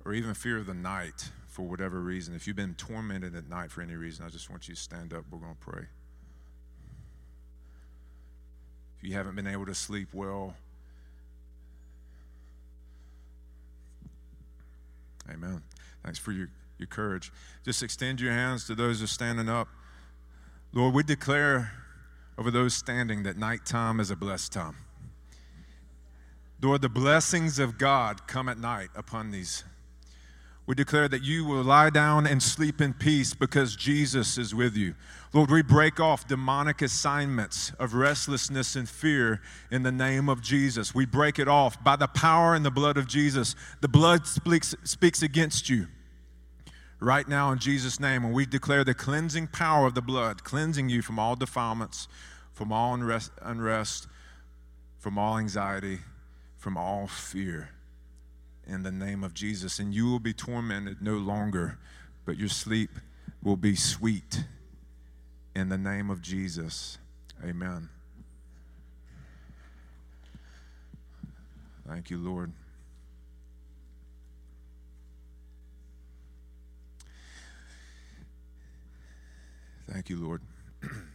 or 0.04 0.14
even 0.14 0.35
fear 0.35 0.59
of 0.59 0.66
the 0.66 0.75
night 0.75 1.30
for 1.47 1.62
whatever 1.62 2.00
reason, 2.00 2.35
if 2.35 2.47
you've 2.47 2.56
been 2.56 2.75
tormented 2.75 3.37
at 3.37 3.49
night 3.49 3.71
for 3.71 3.83
any 3.83 3.94
reason, 3.94 4.25
I 4.25 4.30
just 4.30 4.49
want 4.50 4.68
you 4.68 4.75
to 4.75 4.80
stand 4.80 5.12
up. 5.12 5.25
We're 5.30 5.38
going 5.38 5.54
to 5.54 5.61
pray. 5.61 5.85
If 8.94 8.94
you 9.05 9.15
haven't 9.15 9.37
been 9.37 9.47
able 9.47 9.67
to 9.67 9.75
sleep 9.75 10.09
well, 10.13 10.55
amen. 15.31 15.63
Thanks 16.03 16.19
for 16.19 16.33
your, 16.33 16.49
your 16.79 16.87
courage. 16.87 17.33
Just 17.65 17.83
extend 17.83 18.21
your 18.21 18.33
hands 18.33 18.67
to 18.67 18.75
those 18.75 18.99
who 18.99 19.05
are 19.05 19.09
standing 19.09 19.49
up. 19.49 19.69
Lord, 20.73 20.95
we 20.95 21.03
declare 21.03 21.73
over 22.37 22.51
those 22.51 22.75
standing 22.75 23.23
that 23.23 23.37
nighttime 23.37 24.01
is 24.01 24.11
a 24.11 24.17
blessed 24.17 24.53
time. 24.53 24.77
Lord, 26.61 26.83
the 26.83 26.89
blessings 26.89 27.59
of 27.59 27.79
God 27.79 28.27
come 28.27 28.49
at 28.49 28.59
night 28.59 28.89
upon 28.95 29.31
these 29.31 29.65
we 30.66 30.75
declare 30.75 31.09
that 31.09 31.23
you 31.23 31.44
will 31.44 31.62
lie 31.62 31.90
down 31.90 32.26
and 32.26 32.42
sleep 32.42 32.80
in 32.80 32.94
peace 32.94 33.35
because 33.35 33.76
Jesus 33.76 34.38
is 34.38 34.54
with 34.54 34.75
you. 34.75 34.94
Lord, 35.35 35.50
we 35.50 35.62
break 35.62 36.00
off 36.00 36.26
demonic 36.26 36.80
assignments 36.80 37.73
of 37.78 37.92
restlessness 37.92 38.75
and 38.75 38.88
fear 38.88 39.42
in 39.71 39.83
the 39.83 39.92
name 39.92 40.30
of 40.30 40.40
Jesus. 40.40 40.94
We 40.94 41.04
break 41.04 41.38
it 41.38 41.49
off 41.49 41.83
by 41.85 41.97
the 41.97 42.06
power 42.06 42.54
and 42.54 42.64
the 42.64 42.71
blood 42.71 42.97
of 42.97 43.06
Jesus. 43.06 43.54
The 43.83 43.88
blood 43.88 44.26
speaks, 44.26 44.75
speaks 44.85 45.23
against 45.23 45.68
you 45.68 45.88
right 46.99 47.28
now 47.28 47.52
in 47.52 47.59
Jesus' 47.59 48.00
name. 48.00 48.25
And 48.25 48.33
we 48.33 48.47
declare 48.47 48.85
the 48.85 48.94
cleansing 48.94 49.49
power 49.49 49.87
of 49.87 49.94
the 49.94 50.02
blood, 50.02 50.44
cleansing 50.44 50.88
you 50.88 51.02
from 51.02 51.18
all 51.18 51.37
defilements, 51.37 52.09
from 52.54 52.73
all 52.73 52.94
unrest, 52.94 53.33
unrest 53.42 54.06
from 54.99 55.18
all 55.18 55.37
anxiety, 55.37 55.99
from 56.56 56.78
all 56.78 57.06
fear 57.06 57.74
in 58.66 58.83
the 58.83 58.92
name 58.92 59.23
of 59.25 59.35
Jesus. 59.35 59.78
And 59.78 59.94
you 59.94 60.11
will 60.11 60.21
be 60.21 60.33
tormented 60.33 61.02
no 61.02 61.14
longer, 61.14 61.78
but 62.25 62.37
your 62.37 62.49
sleep 62.49 62.90
will 63.42 63.56
be 63.56 63.75
sweet 63.75 64.44
in 65.54 65.68
the 65.68 65.78
name 65.78 66.11
of 66.11 66.23
Jesus. 66.23 66.99
Amen. 67.44 67.88
Thank 71.87 72.11
you, 72.11 72.18
Lord. 72.18 72.52
Thank 79.90 80.09
you, 80.09 80.16
Lord. 80.16 80.40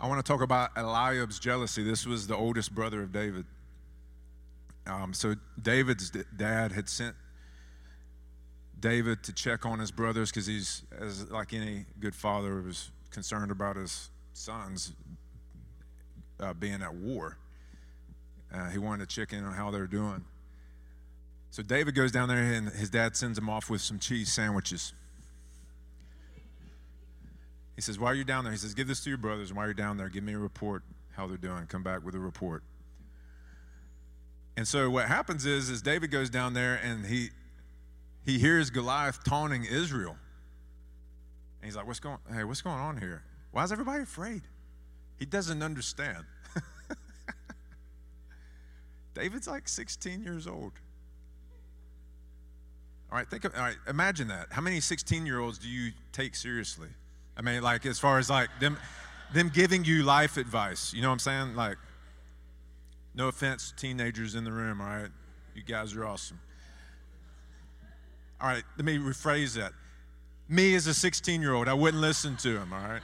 I 0.00 0.08
want 0.08 0.24
to 0.24 0.32
talk 0.32 0.42
about 0.42 0.70
Eliab's 0.76 1.38
jealousy. 1.38 1.82
This 1.82 2.06
was 2.06 2.26
the 2.26 2.36
oldest 2.36 2.74
brother 2.74 3.02
of 3.02 3.12
David. 3.12 3.44
Um, 4.86 5.14
so 5.14 5.34
David's 5.60 6.10
dad 6.36 6.72
had 6.72 6.88
sent 6.88 7.14
David 8.78 9.22
to 9.22 9.32
check 9.32 9.64
on 9.64 9.78
his 9.78 9.90
brothers 9.90 10.30
because 10.30 10.46
he's, 10.46 10.82
as 10.98 11.30
like 11.30 11.54
any 11.54 11.86
good 12.00 12.14
father, 12.14 12.60
was 12.60 12.90
concerned 13.10 13.50
about 13.50 13.76
his 13.76 14.10
sons 14.34 14.92
uh, 16.40 16.52
being 16.52 16.82
at 16.82 16.94
war. 16.94 17.38
Uh, 18.52 18.68
he 18.68 18.78
wanted 18.78 19.08
to 19.08 19.14
check 19.14 19.32
in 19.32 19.44
on 19.44 19.54
how 19.54 19.70
they're 19.70 19.86
doing. 19.86 20.24
So 21.50 21.62
David 21.62 21.94
goes 21.94 22.10
down 22.12 22.28
there, 22.28 22.38
and 22.38 22.68
his 22.68 22.90
dad 22.90 23.16
sends 23.16 23.38
him 23.38 23.48
off 23.48 23.70
with 23.70 23.80
some 23.80 23.98
cheese 23.98 24.32
sandwiches. 24.32 24.92
He 27.74 27.82
says, 27.82 27.98
While 27.98 28.14
you're 28.14 28.24
down 28.24 28.44
there, 28.44 28.52
he 28.52 28.58
says, 28.58 28.74
Give 28.74 28.86
this 28.86 29.02
to 29.04 29.10
your 29.10 29.18
brothers, 29.18 29.50
and 29.50 29.56
while 29.56 29.66
you're 29.66 29.74
down 29.74 29.96
there, 29.96 30.08
give 30.08 30.24
me 30.24 30.34
a 30.34 30.38
report 30.38 30.82
how 31.12 31.26
they're 31.26 31.36
doing. 31.36 31.66
Come 31.66 31.82
back 31.82 32.04
with 32.04 32.14
a 32.14 32.20
report. 32.20 32.62
And 34.56 34.66
so 34.66 34.88
what 34.90 35.06
happens 35.06 35.46
is, 35.46 35.68
is 35.68 35.82
David 35.82 36.10
goes 36.10 36.30
down 36.30 36.54
there 36.54 36.74
and 36.82 37.06
he 37.06 37.30
he 38.24 38.38
hears 38.38 38.70
Goliath 38.70 39.22
taunting 39.24 39.64
Israel. 39.64 40.16
And 41.60 41.64
he's 41.64 41.76
like, 41.76 41.86
What's 41.86 42.00
going 42.00 42.18
hey, 42.32 42.44
what's 42.44 42.62
going 42.62 42.78
on 42.78 42.98
here? 42.98 43.22
Why 43.50 43.64
is 43.64 43.72
everybody 43.72 44.02
afraid? 44.02 44.42
He 45.18 45.26
doesn't 45.26 45.62
understand. 45.62 46.24
David's 49.14 49.46
like 49.46 49.68
16 49.68 50.22
years 50.22 50.46
old. 50.46 50.72
All 53.12 53.18
right, 53.18 53.30
think 53.30 53.44
of, 53.44 53.54
all 53.54 53.60
right, 53.60 53.76
imagine 53.88 54.26
that. 54.28 54.48
How 54.50 54.60
many 54.60 54.80
16 54.80 55.24
year 55.24 55.38
olds 55.38 55.58
do 55.58 55.68
you 55.68 55.92
take 56.12 56.34
seriously? 56.34 56.88
I 57.36 57.42
mean, 57.42 57.62
like 57.62 57.86
as 57.86 57.98
far 57.98 58.18
as 58.18 58.30
like 58.30 58.48
them 58.60 58.78
them 59.34 59.48
giving 59.48 59.84
you 59.84 60.02
life 60.02 60.36
advice. 60.36 60.92
You 60.94 61.02
know 61.02 61.08
what 61.08 61.14
I'm 61.14 61.18
saying? 61.18 61.56
Like, 61.56 61.76
no 63.14 63.28
offense, 63.28 63.72
teenagers 63.76 64.34
in 64.34 64.44
the 64.44 64.52
room, 64.52 64.80
all 64.80 64.86
right? 64.86 65.10
You 65.54 65.62
guys 65.62 65.94
are 65.94 66.04
awesome. 66.04 66.40
All 68.40 68.48
right, 68.48 68.64
let 68.76 68.84
me 68.84 68.98
rephrase 68.98 69.54
that. 69.54 69.72
Me 70.48 70.74
as 70.74 70.86
a 70.86 70.94
16 70.94 71.40
year 71.40 71.52
old, 71.54 71.68
I 71.68 71.74
wouldn't 71.74 72.00
listen 72.00 72.36
to 72.38 72.58
him, 72.58 72.72
all 72.72 72.80
right? 72.80 73.02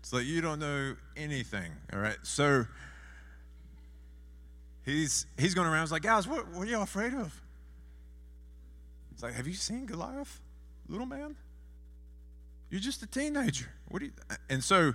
It's 0.00 0.12
like 0.12 0.24
you 0.24 0.40
don't 0.40 0.58
know 0.58 0.96
anything, 1.16 1.72
all 1.92 1.98
right? 1.98 2.16
So 2.22 2.66
he's 4.84 5.26
he's 5.38 5.54
going 5.54 5.66
around, 5.66 5.82
he's 5.82 5.92
like, 5.92 6.02
guys, 6.02 6.28
what, 6.28 6.48
what 6.48 6.66
are 6.66 6.70
y'all 6.70 6.82
afraid 6.82 7.14
of? 7.14 7.40
It's 9.12 9.22
like, 9.22 9.34
have 9.34 9.46
you 9.46 9.54
seen 9.54 9.86
Goliath, 9.86 10.40
little 10.88 11.06
man? 11.06 11.36
You're 12.70 12.80
just 12.80 13.02
a 13.02 13.06
teenager. 13.06 13.70
What 13.88 14.00
do 14.00 14.06
you? 14.06 14.12
And 14.48 14.62
so 14.62 14.94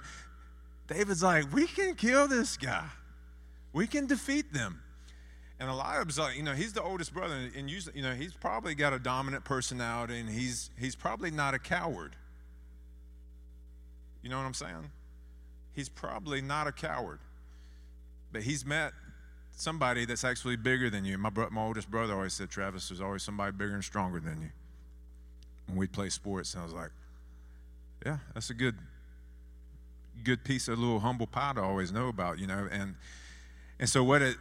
David's 0.87 1.23
like, 1.23 1.53
we 1.53 1.67
can 1.67 1.95
kill 1.95 2.27
this 2.27 2.57
guy. 2.57 2.87
We 3.73 3.87
can 3.87 4.07
defeat 4.07 4.51
them. 4.51 4.81
And 5.59 5.69
Eliab's 5.69 6.17
like, 6.17 6.37
you 6.37 6.43
know, 6.43 6.53
he's 6.53 6.71
the 6.73 6.81
oldest 6.81 7.13
brother, 7.13 7.35
and 7.55 7.69
usually, 7.69 7.97
you 7.97 8.01
know, 8.01 8.13
he's 8.13 8.33
probably 8.33 8.75
got 8.75 8.93
a 8.93 8.99
dominant 8.99 9.43
personality, 9.43 10.19
and 10.19 10.29
he's 10.29 10.71
he's 10.79 10.95
probably 10.95 11.31
not 11.31 11.53
a 11.53 11.59
coward. 11.59 12.15
You 14.23 14.29
know 14.29 14.37
what 14.37 14.45
I'm 14.45 14.53
saying? 14.53 14.89
He's 15.73 15.89
probably 15.89 16.41
not 16.41 16.67
a 16.67 16.71
coward, 16.71 17.19
but 18.31 18.41
he's 18.41 18.65
met 18.65 18.93
somebody 19.51 20.05
that's 20.05 20.23
actually 20.23 20.55
bigger 20.55 20.89
than 20.89 21.03
you. 21.03 21.17
My 21.17 21.29
bro- 21.29 21.49
my 21.49 21.61
oldest 21.61 21.91
brother 21.91 22.13
always 22.13 22.33
said, 22.33 22.49
Travis, 22.49 22.87
there's 22.87 23.01
always 23.01 23.23
somebody 23.23 23.51
bigger 23.51 23.73
and 23.73 23.83
stronger 23.83 24.21
than 24.21 24.41
you. 24.41 24.49
When 25.67 25.77
we 25.77 25.87
play 25.87 26.09
sports, 26.09 26.53
and 26.53 26.61
I 26.61 26.65
was 26.65 26.73
like, 26.73 26.91
yeah, 28.05 28.17
that's 28.33 28.49
a 28.49 28.53
good 28.53 28.77
good 30.23 30.43
piece 30.43 30.67
of 30.67 30.77
little 30.77 30.99
humble 30.99 31.27
pie 31.27 31.53
to 31.53 31.61
always 31.61 31.91
know 31.91 32.07
about, 32.07 32.39
you 32.39 32.47
know. 32.47 32.67
And 32.71 32.95
and 33.79 33.89
so 33.89 34.03
what 34.03 34.21
it 34.21 34.37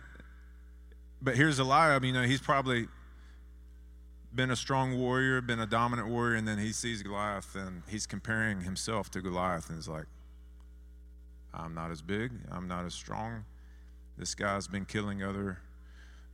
but 1.21 1.37
here's 1.37 1.59
Eliab, 1.59 2.05
you 2.05 2.13
know, 2.13 2.23
he's 2.23 2.41
probably 2.41 2.87
been 4.35 4.51
a 4.51 4.57
strong 4.57 4.99
warrior, 4.99 5.41
been 5.41 5.61
a 5.61 5.67
dominant 5.67 6.09
warrior, 6.09 6.37
and 6.37 6.47
then 6.47 6.59
he 6.59 6.73
sees 6.73 7.03
Goliath 7.03 7.57
and 7.57 7.83
he's 7.89 8.07
comparing 8.07 8.61
himself 8.61 9.11
to 9.13 9.21
Goliath 9.21 9.69
and 9.69 9.79
he's 9.79 9.89
like, 9.89 10.07
I'm 11.53 11.75
not 11.75 11.91
as 11.91 12.03
big, 12.03 12.33
I'm 12.51 12.69
not 12.69 12.85
as 12.85 12.95
strong. 12.95 13.45
This 14.17 14.35
guy's 14.35 14.69
been 14.69 14.85
killing 14.85 15.23
other 15.23 15.59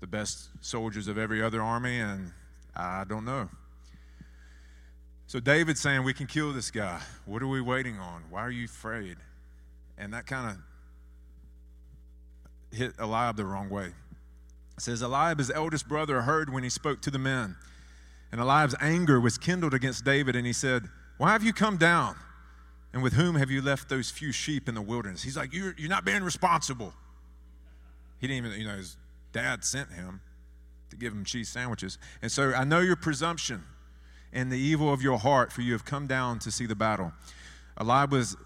the 0.00 0.06
best 0.06 0.50
soldiers 0.60 1.08
of 1.08 1.16
every 1.16 1.42
other 1.42 1.62
army, 1.62 1.98
and 1.98 2.32
I 2.76 3.04
don't 3.04 3.24
know. 3.24 3.48
So 5.26 5.40
David's 5.40 5.80
saying, 5.80 6.04
We 6.04 6.14
can 6.14 6.26
kill 6.26 6.52
this 6.52 6.70
guy. 6.70 7.00
What 7.26 7.42
are 7.42 7.48
we 7.48 7.60
waiting 7.60 7.98
on? 7.98 8.24
Why 8.30 8.42
are 8.42 8.50
you 8.50 8.66
afraid? 8.66 9.16
And 9.96 10.12
that 10.12 10.26
kind 10.26 10.50
of 10.50 12.76
hit 12.76 12.94
Eliab 12.98 13.36
the 13.36 13.44
wrong 13.44 13.70
way. 13.70 13.92
It 14.76 14.82
says, 14.82 15.02
Eliab, 15.02 15.38
his 15.38 15.50
eldest 15.50 15.88
brother, 15.88 16.22
heard 16.22 16.52
when 16.52 16.64
he 16.64 16.70
spoke 16.70 17.00
to 17.02 17.10
the 17.10 17.18
men. 17.18 17.56
And 18.32 18.40
Eliab's 18.40 18.74
anger 18.80 19.20
was 19.20 19.38
kindled 19.38 19.74
against 19.74 20.04
David, 20.04 20.34
and 20.34 20.46
he 20.46 20.52
said, 20.52 20.88
Why 21.18 21.32
have 21.32 21.44
you 21.44 21.52
come 21.52 21.76
down? 21.76 22.16
And 22.92 23.02
with 23.02 23.14
whom 23.14 23.36
have 23.36 23.50
you 23.50 23.62
left 23.62 23.88
those 23.88 24.10
few 24.10 24.32
sheep 24.32 24.68
in 24.68 24.74
the 24.74 24.82
wilderness? 24.82 25.22
He's 25.22 25.36
like, 25.36 25.52
You're, 25.52 25.74
you're 25.78 25.90
not 25.90 26.04
being 26.04 26.22
responsible. 26.22 26.92
He 28.18 28.26
didn't 28.26 28.46
even, 28.46 28.60
you 28.60 28.66
know, 28.66 28.76
his 28.76 28.96
dad 29.32 29.64
sent 29.64 29.92
him 29.92 30.20
to 30.90 30.96
give 30.96 31.12
him 31.12 31.24
cheese 31.24 31.48
sandwiches. 31.48 31.98
And 32.22 32.30
so 32.30 32.52
I 32.54 32.64
know 32.64 32.80
your 32.80 32.96
presumption 32.96 33.62
and 34.34 34.50
the 34.50 34.58
evil 34.58 34.92
of 34.92 35.00
your 35.00 35.18
heart, 35.18 35.52
for 35.52 35.62
you 35.62 35.72
have 35.72 35.84
come 35.84 36.06
down 36.06 36.40
to 36.40 36.50
see 36.50 36.66
the 36.66 36.74
battle. 36.74 37.12
Eliab 37.80 38.12
was, 38.12 38.36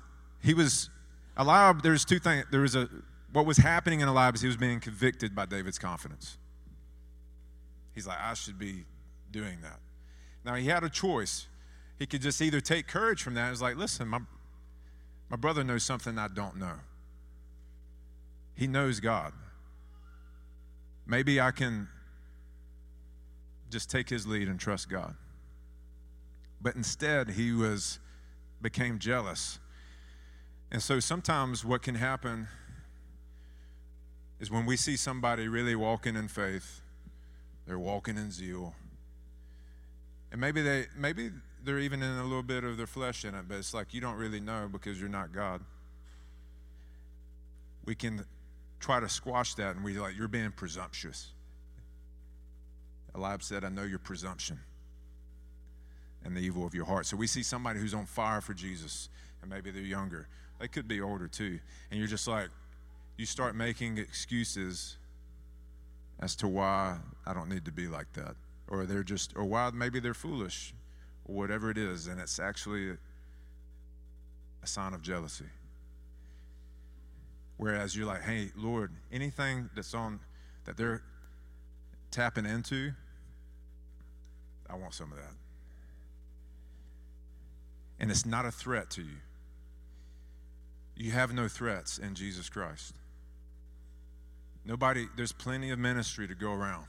he 0.42 0.55
was, 0.55 0.90
Eliab, 1.37 1.83
there's 1.83 2.05
two 2.05 2.18
things. 2.18 2.44
There 2.51 2.61
was 2.61 2.77
a, 2.77 2.88
what 3.33 3.46
was 3.46 3.57
happening 3.57 4.01
in 4.01 4.09
Eliab 4.09 4.35
is 4.35 4.42
he 4.42 4.46
was 4.46 4.57
being 4.57 4.81
convicted 4.81 5.35
by 5.35 5.46
David's 5.46 5.79
confidence. 5.79 6.37
He's 7.94 8.07
like, 8.07 8.18
I 8.22 8.35
should 8.35 8.59
be 8.59 8.85
doing 9.31 9.62
that. 9.62 9.81
Now, 10.44 10.55
he 10.55 10.66
had 10.66 10.85
a 10.85 10.90
choice. 10.90 11.48
He 11.98 12.07
could 12.07 12.22
just 12.22 12.40
either 12.40 12.61
take 12.61 12.87
courage 12.87 13.22
from 13.22 13.35
that. 13.35 13.51
It's 13.51 13.61
like, 13.61 13.77
listen, 13.77 14.09
my, 14.09 14.20
my 15.31 15.37
brother 15.37 15.64
knows 15.64 15.83
something 15.83 16.18
I 16.18 16.29
don't 16.29 16.57
know. 16.57 16.77
He 18.55 18.66
knows 18.66 19.01
God. 19.01 19.33
Maybe 21.07 21.40
I 21.40 21.51
can 21.51 21.88
just 23.70 23.90
take 23.90 24.09
his 24.09 24.27
lead 24.27 24.48
and 24.48 24.61
trust 24.61 24.88
God. 24.90 25.14
But 26.61 26.75
instead, 26.75 27.31
he 27.31 27.53
was 27.53 27.99
became 28.61 28.99
jealous. 28.99 29.59
And 30.71 30.83
so 30.83 31.01
sometimes 31.01 31.64
what 31.64 31.83
can 31.83 31.94
happen 31.94 32.49
is 34.40 34.51
when 34.51 34.66
we 34.66 34.77
see 34.77 34.97
somebody 34.97 35.49
really 35.49 35.75
walking 35.75 36.16
in 36.16 36.29
faith, 36.29 36.83
they're 37.66 37.79
walking 37.79 38.16
in 38.16 38.31
zeal. 38.31 38.75
And 40.31 40.40
maybe 40.40 40.61
they 40.61 40.87
maybe 40.97 41.31
they're 41.64 41.79
even 41.79 42.03
in 42.03 42.18
a 42.18 42.23
little 42.23 42.42
bit 42.42 42.64
of 42.64 42.77
their 42.77 42.87
flesh 42.87 43.25
in 43.25 43.35
it, 43.35 43.44
but 43.49 43.57
it's 43.57 43.73
like 43.75 43.94
you 43.94 44.01
don't 44.01 44.16
really 44.16 44.40
know 44.40 44.68
because 44.71 45.01
you're 45.01 45.09
not 45.09 45.33
God. 45.33 45.62
We 47.85 47.94
can 47.94 48.25
try 48.81 49.01
to 49.01 49.09
squash 49.09 49.55
that 49.55 49.75
and 49.75 49.85
we 49.85 49.99
like 49.99 50.16
you're 50.16 50.29
being 50.29 50.53
presumptuous. 50.53 51.33
Eliab 53.14 53.42
said, 53.42 53.64
I 53.64 53.71
know 53.71 53.85
your 53.85 53.99
presumption 53.99 54.61
and 56.29 56.37
the 56.37 56.41
evil 56.43 56.67
of 56.67 56.75
your 56.75 56.85
heart. 56.85 57.07
So 57.07 57.17
we 57.17 57.27
see 57.27 57.43
somebody 57.43 57.81
who's 57.81 57.95
on 57.95 58.05
fire 58.05 58.43
for 58.43 58.53
Jesus, 58.53 59.09
and 59.41 59.51
maybe 59.51 59.71
they're 59.71 59.83
younger. 59.83 60.29
They 60.61 60.69
could 60.69 60.87
be 60.87 61.01
older 61.01 61.27
too. 61.27 61.59
And 61.91 61.99
you're 61.99 62.07
just 62.07 62.29
like, 62.29 62.51
you 63.17 63.25
start 63.25 63.57
making 63.57 63.97
excuses 63.97 64.99
as 66.21 66.37
to 66.37 66.47
why 66.47 66.99
I 67.27 67.33
don't 67.33 67.49
need 67.49 67.64
to 67.64 67.73
be 67.73 67.87
like 67.87 68.12
that. 68.12 68.37
Or 68.69 68.85
they're 68.85 69.03
just, 69.03 69.35
or 69.37 69.45
why 69.45 69.71
maybe 69.73 70.01
they're 70.01 70.12
foolish, 70.12 70.75
or 71.25 71.35
whatever 71.35 71.71
it 71.71 71.79
is. 71.79 72.09
And 72.09 72.21
it's 72.21 72.38
actually 72.38 72.91
a, 72.91 72.99
sign 74.64 74.93
of 74.93 75.01
jealousy. 75.01 75.47
Whereas 77.57 77.97
you're 77.97 78.07
like, 78.07 78.21
hey, 78.21 78.51
Lord, 78.55 78.93
anything 79.11 79.71
that's 79.75 79.95
on, 79.95 80.21
that 80.67 80.77
they're 80.77 81.03
tapping 82.11 82.45
into, 82.45 82.93
I 84.69 84.75
want 84.75 84.93
some 84.93 85.11
of 85.11 85.17
that. 85.17 85.33
And 88.01 88.11
it's 88.11 88.25
not 88.25 88.45
a 88.45 88.51
threat 88.51 88.91
to 88.91 89.03
you. 89.03 89.19
You 90.97 91.13
have 91.13 91.33
no 91.33 91.49
threats 91.49 91.99
in 91.99 92.15
Jesus 92.15 92.49
Christ. 92.49 92.95
Nobody, 94.65 95.07
there's 95.17 95.33
plenty 95.33 95.71
of 95.71 95.79
ministry 95.79 96.29
to 96.29 96.35
go 96.35 96.53
around. 96.53 96.87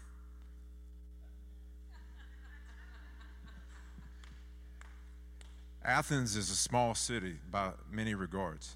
Athens 5.84 6.36
is 6.36 6.50
a 6.50 6.56
small 6.56 6.93
city 6.93 7.38
by 7.50 7.72
many 7.91 8.13
regards. 8.13 8.76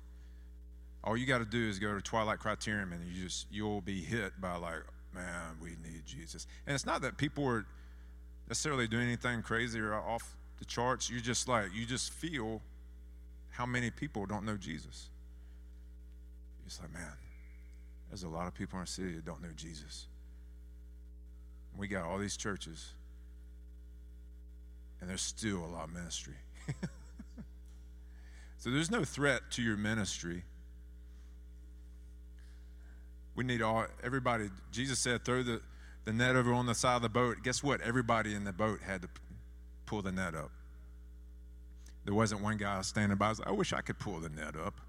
All 1.04 1.18
you 1.18 1.26
got 1.26 1.40
to 1.40 1.46
do 1.46 1.68
is 1.68 1.78
go 1.78 1.94
to 1.94 2.02
Twilight 2.02 2.40
Criterium 2.40 2.94
and 2.94 3.06
you 3.06 3.24
just 3.24 3.48
you'll 3.52 3.82
be 3.82 4.02
hit 4.02 4.40
by 4.40 4.56
like, 4.56 4.84
man, 5.14 5.58
we 5.62 5.72
need 5.72 6.06
Jesus. 6.06 6.48
And 6.66 6.74
it's 6.74 6.86
not 6.86 7.02
that 7.02 7.18
people 7.18 7.46
are 7.46 7.66
necessarily 8.48 8.88
doing 8.88 9.04
anything 9.04 9.42
crazy 9.42 9.80
or 9.80 9.94
off 9.94 10.38
the 10.64 10.70
charts. 10.70 11.10
You 11.10 11.20
just 11.20 11.50
like 11.50 11.68
you 11.74 11.86
just 11.86 12.14
feel 12.14 12.62
how 13.50 13.66
many 13.66 13.92
people 13.92 14.26
don't 14.26 14.46
know 14.46 14.56
Jesus. 14.56 15.10
It's 16.66 16.80
like, 16.80 16.94
man, 16.94 17.12
there's 18.10 18.24
a 18.24 18.30
lot 18.30 18.48
of 18.48 18.56
people 18.56 18.78
in 18.78 18.80
our 18.80 18.86
city 18.86 19.14
that 19.16 19.26
don't 19.26 19.42
know 19.42 19.52
Jesus. 19.56 20.08
We 21.78 21.88
got 21.88 22.06
all 22.06 22.18
these 22.18 22.38
churches, 22.38 22.94
and 25.02 25.10
there's 25.10 25.22
still 25.22 25.58
a 25.66 25.68
lot 25.68 25.86
of 25.86 25.94
ministry. 25.94 26.36
so 28.58 28.70
there's 28.70 28.92
no 28.92 29.04
threat 29.04 29.42
to 29.52 29.62
your 29.62 29.76
ministry. 29.76 30.44
We 33.36 33.44
need 33.44 33.62
all 33.62 33.88
everybody. 34.02 34.50
Jesus 34.72 35.00
said, 35.00 35.26
throw 35.26 35.44
the, 35.44 35.62
the 36.06 36.14
net 36.14 36.36
over 36.38 36.54
on 36.54 36.68
the 36.68 36.76
side 36.76 36.96
of 36.96 37.02
the 37.02 37.10
boat. 37.10 37.38
Guess 37.44 37.64
what? 37.64 37.82
Everybody 37.82 38.34
in 38.34 38.46
the 38.46 38.54
boat 38.54 38.80
had 38.86 39.02
to 39.02 39.10
pull 39.94 40.02
the 40.02 40.12
net 40.12 40.34
up. 40.34 40.50
There 42.04 42.16
wasn't 42.16 42.42
one 42.42 42.58
guy 42.58 42.82
standing 42.82 43.16
by. 43.16 43.28
I, 43.28 43.30
was 43.30 43.40
like, 43.40 43.48
I 43.48 43.52
wish 43.52 43.74
I 43.74 43.82
could 43.82 44.00
pull 44.00 44.20
the 44.20 44.30
net 44.30 44.56
up. 44.56 44.74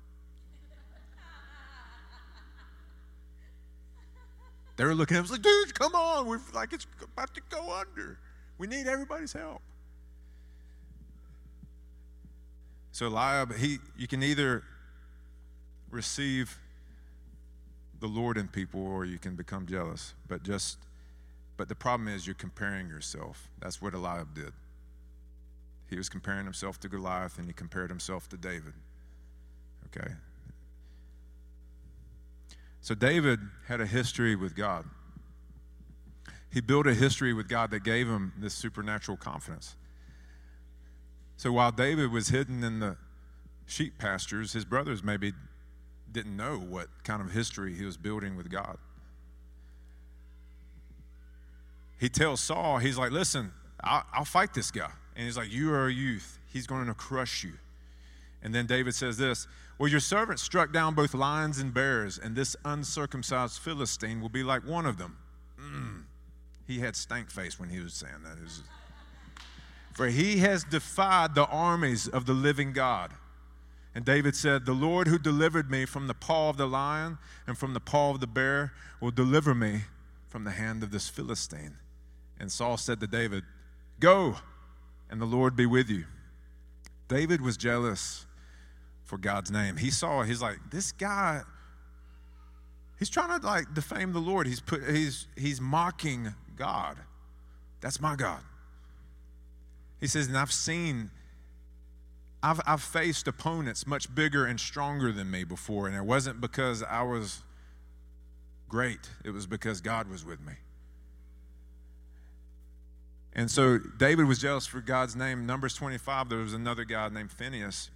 They 4.77 4.85
were 4.85 4.95
looking 4.95 5.17
at 5.17 5.23
us 5.25 5.31
like, 5.31 5.43
dude, 5.43 5.75
come 5.75 5.95
on. 5.95 6.27
We're 6.27 6.41
like 6.53 6.73
it's 6.73 6.87
about 7.01 7.33
to 7.35 7.41
go 7.49 7.73
under. 7.73 8.19
We 8.59 8.67
need 8.67 8.89
everybody's 8.89 9.33
help. 9.33 9.61
So 12.91 13.07
Eliab, 13.07 13.55
he 13.55 13.79
you 13.97 14.09
can 14.09 14.23
either 14.23 14.65
receive 15.91 16.59
the 18.01 18.09
Lord 18.09 18.37
in 18.37 18.49
people 18.49 18.85
or 18.85 19.05
you 19.05 19.19
can 19.19 19.37
become 19.37 19.67
jealous. 19.67 20.15
But 20.27 20.43
just 20.43 20.79
but 21.57 21.69
the 21.69 21.77
problem 21.77 22.09
is 22.09 22.27
you're 22.27 22.35
comparing 22.35 22.89
yourself. 22.89 23.49
That's 23.61 23.81
what 23.81 23.95
Eliab 23.95 24.35
did. 24.35 24.53
He 25.89 25.97
was 25.97 26.09
comparing 26.09 26.45
himself 26.45 26.81
to 26.81 26.89
Goliath 26.89 27.39
and 27.39 27.47
he 27.47 27.53
compared 27.53 27.91
himself 27.91 28.29
to 28.31 28.37
David. 28.37 28.73
Okay? 29.87 30.13
So 32.81 32.95
David 32.95 33.41
had 33.67 33.81
a 33.81 33.87
history 33.87 34.37
with 34.37 34.55
God. 34.55 34.85
He 36.53 36.61
built 36.61 36.87
a 36.87 36.95
history 36.95 37.33
with 37.33 37.49
God 37.49 37.71
that 37.71 37.83
gave 37.83 38.07
him 38.07 38.33
this 38.39 38.55
supernatural 38.55 39.17
confidence. 39.17 39.77
So 41.37 41.51
while 41.51 41.73
David 41.73 42.13
was 42.13 42.29
hidden 42.29 42.63
in 42.63 42.81
the 42.81 42.97
sheep 43.67 43.99
pastures, 43.99 44.53
his 44.53 44.65
brothers 44.65 45.03
maybe 45.03 45.33
didn't 46.13 46.37
know 46.37 46.59
what 46.59 46.89
kind 47.03 47.21
of 47.21 47.33
history 47.33 47.75
he 47.75 47.85
was 47.85 47.97
building 47.97 48.37
with 48.37 48.51
God. 48.51 48.79
He 51.99 52.09
tells 52.09 52.41
Saul, 52.41 52.79
he's 52.79 52.99
like, 52.99 53.11
listen, 53.11 53.53
I'll, 53.83 54.05
I'll 54.13 54.25
fight 54.25 54.55
this 54.55 54.71
guy. 54.71 54.93
And 55.17 55.25
he's 55.25 55.37
like, 55.37 55.53
You 55.53 55.73
are 55.73 55.87
a 55.87 55.93
youth. 55.93 56.39
He's 56.53 56.67
going 56.67 56.87
to 56.87 56.95
crush 56.95 57.45
you. 57.45 57.53
And 58.43 58.55
then 58.55 58.67
David 58.67 58.95
says 58.95 59.17
this 59.17 59.47
Well, 59.79 59.89
your 59.89 60.01
servant 60.01 60.39
struck 60.39 60.73
down 60.73 60.95
both 60.95 61.15
lions 61.15 61.59
and 61.59 61.73
bears, 61.73 62.19
and 62.19 62.37
this 62.37 62.55
uncircumcised 62.65 63.59
Philistine 63.59 64.21
will 64.21 64.29
be 64.29 64.43
like 64.43 64.67
one 64.67 64.87
of 64.87 64.99
them. 64.99 65.17
Mm. 65.59 66.05
He 66.67 66.79
had 66.79 66.97
stank 66.97 67.31
face 67.31 67.59
when 67.59 67.69
he 67.69 67.81
was 67.81 67.95
saying 67.95 68.23
that. 68.25 68.41
Was, 68.41 68.63
For 69.93 70.09
he 70.09 70.39
has 70.39 70.65
defied 70.65 71.35
the 71.35 71.47
armies 71.47 72.09
of 72.09 72.27
the 72.27 72.33
living 72.33 72.73
God. 72.73 73.13
And 73.95 74.05
David 74.05 74.35
said, 74.35 74.67
The 74.67 74.73
Lord 74.73 75.07
who 75.07 75.19
delivered 75.19 75.71
me 75.71 75.85
from 75.85 76.09
the 76.09 76.15
paw 76.15 76.51
of 76.51 76.57
the 76.57 76.67
lion 76.67 77.19
and 77.47 77.57
from 77.57 77.75
the 77.75 77.81
paw 77.81 78.11
of 78.11 78.21
the 78.21 78.27
bear 78.27 78.73
will 79.01 79.13
deliver 79.13 79.55
me 79.55 79.83
from 80.29 80.45
the 80.45 80.51
hand 80.51 80.83
of 80.83 80.91
this 80.91 81.09
Philistine. 81.09 81.77
And 82.41 82.51
Saul 82.51 82.77
said 82.77 82.99
to 83.01 83.07
David, 83.07 83.45
Go 84.01 84.37
and 85.11 85.21
the 85.21 85.27
Lord 85.27 85.57
be 85.57 85.67
with 85.67 85.89
you. 85.89 86.05
David 87.09 87.41
was 87.41 87.57
jealous 87.57 88.27
for 89.03 89.19
God's 89.19 89.51
name. 89.51 89.77
He 89.77 89.91
saw, 89.91 90.23
he's 90.23 90.41
like, 90.41 90.59
this 90.71 90.93
guy, 90.93 91.43
he's 92.99 93.11
trying 93.11 93.39
to 93.39 93.47
like 93.47 93.75
defame 93.75 94.13
the 94.13 94.21
Lord. 94.21 94.47
He's 94.47 94.61
put 94.61 94.83
he's 94.89 95.27
he's 95.37 95.61
mocking 95.61 96.35
God. 96.57 96.97
That's 97.81 98.01
my 98.01 98.17
God. 98.17 98.41
He 100.01 100.07
says, 100.07 100.27
and 100.27 100.37
I've 100.37 100.53
seen, 100.53 101.11
I've 102.43 102.61
I've 102.67 102.83
faced 102.83 103.29
opponents 103.29 103.87
much 103.87 104.15
bigger 104.15 104.47
and 104.47 104.59
stronger 104.59 105.13
than 105.13 105.31
me 105.31 105.45
before, 105.45 105.87
and 105.87 105.97
it 105.97 106.05
wasn't 106.05 106.41
because 106.41 106.83
I 106.83 107.03
was 107.03 107.43
great. 108.69 109.11
It 109.25 109.31
was 109.31 109.47
because 109.47 109.81
God 109.81 110.09
was 110.09 110.25
with 110.25 110.41
me. 110.41 110.55
And 113.35 113.51
so 113.51 113.79
David 113.79 114.27
was 114.27 114.39
jealous 114.39 114.67
for 114.67 114.81
God's 114.81 115.17
name. 115.17 115.45
Numbers 115.45 115.75
25, 115.75 116.29
there 116.29 116.39
was 116.39 116.55
another 116.55 116.85
guy 116.85 117.09
named 117.09 117.33
Phineas 117.33 117.91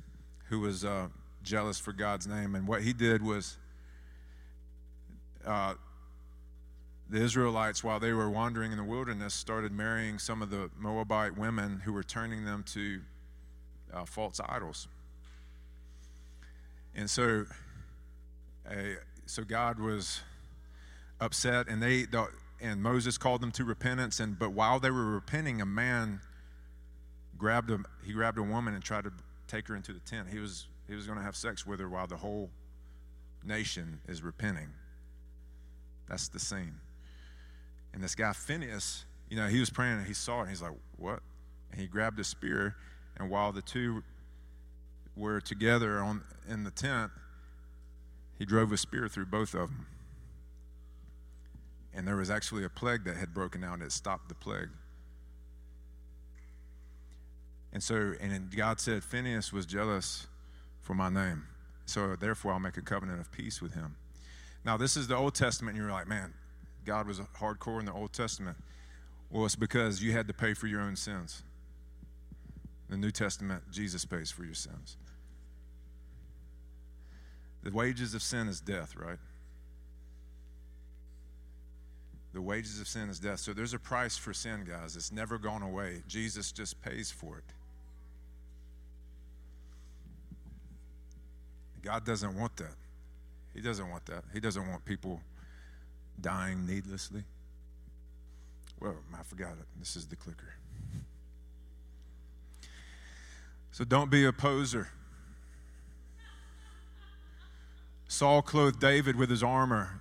who 0.48 0.60
was 0.60 0.84
uh, 0.84 1.08
jealous 1.44 1.78
for 1.78 1.92
God's 1.92 2.26
name. 2.26 2.56
And 2.56 2.66
what 2.66 2.82
he 2.82 2.92
did 2.92 3.22
was 3.22 3.56
uh, 5.46 5.74
the 7.08 7.22
Israelites, 7.22 7.84
while 7.84 8.00
they 8.00 8.12
were 8.12 8.28
wandering 8.28 8.72
in 8.72 8.78
the 8.78 8.84
wilderness, 8.84 9.32
started 9.32 9.70
marrying 9.70 10.18
some 10.18 10.42
of 10.42 10.50
the 10.50 10.70
Moabite 10.76 11.38
women 11.38 11.82
who 11.84 11.92
were 11.92 12.02
turning 12.02 12.44
them 12.44 12.64
to 12.72 13.00
uh, 13.94 14.04
false 14.04 14.40
idols. 14.48 14.88
And 16.96 17.08
so, 17.08 17.46
so 19.26 19.44
God 19.44 19.78
was 19.78 20.20
upset, 21.20 21.68
and 21.68 21.80
they, 21.80 22.02
the, 22.02 22.28
and 22.60 22.82
Moses 22.82 23.18
called 23.18 23.40
them 23.40 23.52
to 23.52 23.64
repentance. 23.64 24.20
And 24.20 24.38
but 24.38 24.52
while 24.52 24.80
they 24.80 24.90
were 24.90 25.06
repenting, 25.06 25.60
a 25.60 25.66
man 25.66 26.20
grabbed 27.36 27.70
a 27.70 27.78
he 28.04 28.12
grabbed 28.12 28.38
a 28.38 28.42
woman 28.42 28.74
and 28.74 28.82
tried 28.82 29.04
to 29.04 29.12
take 29.46 29.68
her 29.68 29.76
into 29.76 29.92
the 29.92 30.00
tent. 30.00 30.28
He 30.28 30.38
was 30.38 30.66
he 30.88 30.94
was 30.94 31.06
going 31.06 31.18
to 31.18 31.24
have 31.24 31.36
sex 31.36 31.66
with 31.66 31.80
her 31.80 31.88
while 31.88 32.06
the 32.06 32.16
whole 32.16 32.50
nation 33.44 34.00
is 34.08 34.22
repenting. 34.22 34.68
That's 36.08 36.28
the 36.28 36.38
scene. 36.38 36.74
And 37.92 38.02
this 38.02 38.14
guy 38.14 38.32
Phineas, 38.32 39.04
you 39.28 39.36
know, 39.36 39.46
he 39.46 39.60
was 39.60 39.70
praying 39.70 39.98
and 39.98 40.06
he 40.06 40.14
saw 40.14 40.38
it. 40.38 40.42
And 40.42 40.50
he's 40.50 40.62
like, 40.62 40.72
"What?" 40.96 41.20
And 41.70 41.80
he 41.80 41.86
grabbed 41.86 42.18
a 42.18 42.24
spear, 42.24 42.76
and 43.16 43.30
while 43.30 43.52
the 43.52 43.62
two 43.62 44.02
were 45.16 45.40
together 45.40 45.98
on 45.98 46.22
in 46.48 46.64
the 46.64 46.70
tent, 46.70 47.12
he 48.38 48.44
drove 48.44 48.72
a 48.72 48.76
spear 48.76 49.08
through 49.08 49.26
both 49.26 49.54
of 49.54 49.68
them. 49.68 49.86
And 51.94 52.06
there 52.06 52.16
was 52.16 52.30
actually 52.30 52.64
a 52.64 52.68
plague 52.68 53.04
that 53.04 53.16
had 53.16 53.34
broken 53.34 53.64
out 53.64 53.80
that 53.80 53.92
stopped 53.92 54.28
the 54.28 54.34
plague. 54.34 54.68
And 57.72 57.82
so, 57.82 58.14
and 58.20 58.54
God 58.54 58.80
said, 58.80 59.04
Phineas 59.04 59.52
was 59.52 59.66
jealous 59.66 60.26
for 60.80 60.94
my 60.94 61.08
name. 61.08 61.44
So 61.86 62.16
therefore, 62.16 62.52
I'll 62.52 62.60
make 62.60 62.76
a 62.76 62.82
covenant 62.82 63.20
of 63.20 63.32
peace 63.32 63.60
with 63.60 63.74
him. 63.74 63.96
Now, 64.64 64.76
this 64.76 64.96
is 64.96 65.06
the 65.06 65.16
Old 65.16 65.34
Testament, 65.34 65.76
and 65.76 65.82
you're 65.82 65.92
like, 65.92 66.08
man, 66.08 66.34
God 66.84 67.06
was 67.06 67.20
hardcore 67.38 67.80
in 67.80 67.86
the 67.86 67.92
Old 67.92 68.12
Testament. 68.12 68.56
Well, 69.30 69.44
it's 69.44 69.56
because 69.56 70.02
you 70.02 70.12
had 70.12 70.26
to 70.28 70.34
pay 70.34 70.54
for 70.54 70.66
your 70.66 70.80
own 70.80 70.96
sins. 70.96 71.42
The 72.88 72.96
New 72.96 73.10
Testament, 73.10 73.62
Jesus 73.70 74.04
pays 74.04 74.30
for 74.30 74.44
your 74.44 74.54
sins. 74.54 74.96
The 77.62 77.70
wages 77.70 78.14
of 78.14 78.22
sin 78.22 78.48
is 78.48 78.60
death, 78.60 78.96
right? 78.96 79.18
The 82.34 82.42
wages 82.42 82.80
of 82.80 82.88
sin 82.88 83.08
is 83.08 83.18
death. 83.18 83.40
So 83.40 83.52
there's 83.52 83.74
a 83.74 83.78
price 83.78 84.16
for 84.16 84.34
sin, 84.34 84.64
guys. 84.68 84.96
It's 84.96 85.10
never 85.10 85.38
gone 85.38 85.62
away. 85.62 86.02
Jesus 86.06 86.52
just 86.52 86.80
pays 86.82 87.10
for 87.10 87.38
it. 87.38 87.44
God 91.82 92.04
doesn't 92.04 92.38
want 92.38 92.56
that. 92.56 92.74
He 93.54 93.60
doesn't 93.60 93.88
want 93.88 94.04
that. 94.06 94.24
He 94.32 94.40
doesn't 94.40 94.68
want 94.68 94.84
people 94.84 95.20
dying 96.20 96.66
needlessly. 96.66 97.24
Well, 98.80 98.96
I 99.18 99.22
forgot 99.22 99.52
it. 99.52 99.66
This 99.78 99.96
is 99.96 100.06
the 100.06 100.16
clicker. 100.16 100.54
So 103.72 103.84
don't 103.84 104.10
be 104.10 104.24
a 104.24 104.32
poser. 104.32 104.88
Saul 108.06 108.42
clothed 108.42 108.80
David 108.80 109.16
with 109.16 109.30
his 109.30 109.42
armor 109.42 110.00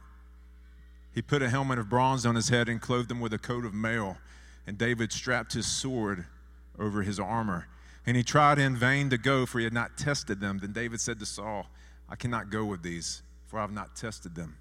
he 1.14 1.22
put 1.22 1.42
a 1.42 1.50
helmet 1.50 1.80
of 1.80 1.90
bronze 1.90 2.26
on 2.26 2.36
his 2.36 2.50
head 2.50 2.70
and 2.70 2.80
clothed 2.80 3.10
him 3.10 3.20
with 3.20 3.34
a 3.34 3.40
coat 3.40 3.66
of 3.66 3.74
mail. 3.74 4.18
And 4.68 4.78
David 4.78 5.12
strapped 5.12 5.54
his 5.54 5.66
sword 5.66 6.26
over 6.78 7.02
his 7.02 7.20
armor. 7.20 7.68
And 8.06 8.16
he 8.16 8.24
tried 8.24 8.60
in 8.60 8.76
vain 8.76 9.10
to 9.10 9.18
go, 9.18 9.46
for 9.46 9.60
he 9.60 9.64
had 9.64 9.74
not 9.74 9.98
tested 9.98 10.40
them. 10.40 10.60
Then 10.60 10.74
David 10.74 11.02
said 11.02 11.20
to 11.20 11.26
Saul, 11.26 11.68
I 12.08 12.16
cannot 12.16 12.50
go 12.50 12.66
with 12.66 12.84
these, 12.84 13.24
for 13.48 13.58
I 13.58 13.62
have 13.62 13.72
not 13.72 13.96
tested 13.96 14.36
them. 14.36 14.58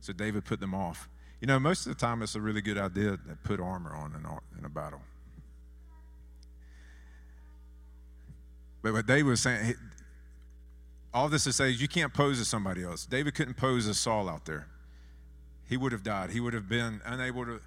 So 0.00 0.12
David 0.12 0.44
put 0.44 0.60
them 0.60 0.74
off. 0.74 1.08
You 1.40 1.46
know, 1.46 1.58
most 1.58 1.86
of 1.86 1.96
the 1.96 2.00
time 2.00 2.22
it's 2.22 2.34
a 2.34 2.40
really 2.40 2.60
good 2.60 2.78
idea 2.78 3.12
to 3.12 3.38
put 3.42 3.60
armor 3.60 3.94
on 3.94 4.14
in 4.58 4.64
a 4.64 4.68
battle. 4.68 5.00
But 8.82 8.92
what 8.92 9.06
David 9.06 9.26
was 9.26 9.40
saying, 9.40 9.74
all 11.12 11.28
this 11.28 11.44
to 11.44 11.52
say 11.52 11.70
is 11.70 11.80
you 11.80 11.88
can't 11.88 12.12
pose 12.12 12.40
as 12.40 12.48
somebody 12.48 12.82
else. 12.82 13.06
David 13.06 13.34
couldn't 13.34 13.54
pose 13.54 13.86
as 13.86 13.98
Saul 13.98 14.28
out 14.28 14.44
there 14.44 14.66
he 15.68 15.76
would 15.76 15.92
have 15.92 16.02
died. 16.02 16.30
He 16.30 16.40
would 16.40 16.54
have 16.54 16.68
been 16.68 17.00
unable 17.04 17.44
to 17.46 17.60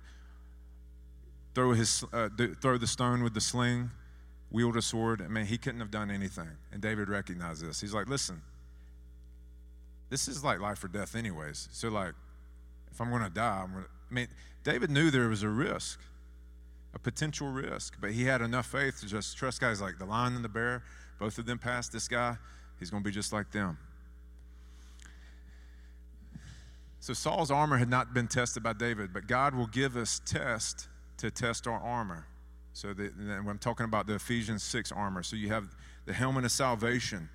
throw, 1.56 1.74
his, 1.74 2.04
uh, 2.14 2.30
throw 2.62 2.78
the 2.78 2.88
stone 2.88 3.24
with 3.24 3.34
the 3.34 3.42
sling. 3.42 3.92
wield 4.52 4.78
a 4.78 4.82
sword. 4.82 5.22
I 5.22 5.28
mean, 5.28 5.46
he 5.46 5.58
couldn't 5.58 5.80
have 5.80 5.92
done 5.92 6.10
anything. 6.10 6.50
And 6.72 6.82
David 6.82 7.10
recognized 7.10 7.66
this. 7.66 7.82
He's 7.82 7.94
like, 7.94 8.08
listen, 8.08 8.42
this 10.10 10.28
is 10.28 10.44
like 10.44 10.60
life 10.60 10.84
or 10.84 10.88
death, 10.88 11.16
anyways. 11.16 11.68
So, 11.72 11.90
like, 11.90 12.14
if 12.92 13.02
I'm 13.02 13.10
going 13.10 13.24
to 13.24 13.30
die, 13.30 13.62
I'm 13.64 13.72
going 13.72 13.84
to. 13.84 13.90
I 14.10 14.14
mean, 14.14 14.28
David 14.64 14.90
knew 14.90 15.12
there 15.12 15.28
was 15.28 15.44
a 15.44 15.50
risk, 15.50 16.00
a 16.94 17.00
potential 17.00 17.50
risk, 17.50 17.98
but 18.00 18.12
he 18.12 18.24
had 18.24 18.42
enough 18.42 18.68
faith 18.68 19.02
to 19.02 19.08
just 19.08 19.38
trust 19.38 19.60
guys 19.60 19.82
like 19.82 19.98
the 19.98 20.06
lion 20.06 20.36
and 20.36 20.46
the 20.46 20.50
bear. 20.50 20.84
Both 21.20 21.38
of 21.38 21.46
them 21.46 21.60
passed 21.60 21.92
this 21.92 22.08
guy. 22.08 22.38
He's 22.80 22.90
going 22.90 23.04
to 23.04 23.08
be 23.08 23.14
just 23.14 23.34
like 23.34 23.52
them. 23.52 23.78
So 27.08 27.14
Saul's 27.14 27.52
armor 27.52 27.78
had 27.78 27.90
not 27.90 28.14
been 28.14 28.28
tested 28.28 28.64
by 28.64 28.74
David, 28.74 29.14
but 29.14 29.28
God 29.28 29.56
will 29.56 29.68
give 29.68 29.96
us 29.96 30.20
tests 30.26 30.90
to 31.16 31.32
test 31.32 31.66
our 31.66 31.80
armor. 31.80 32.28
So 32.74 32.90
I'm 32.90 33.60
talking 33.60 33.86
about 33.86 34.08
the 34.08 34.16
Ephesians 34.16 34.62
6 34.64 34.92
armor, 34.92 35.24
so 35.24 35.38
you 35.38 35.48
have 35.48 35.74
the 36.06 36.12
helmet 36.12 36.44
of 36.44 36.52
salvation, 36.52 37.30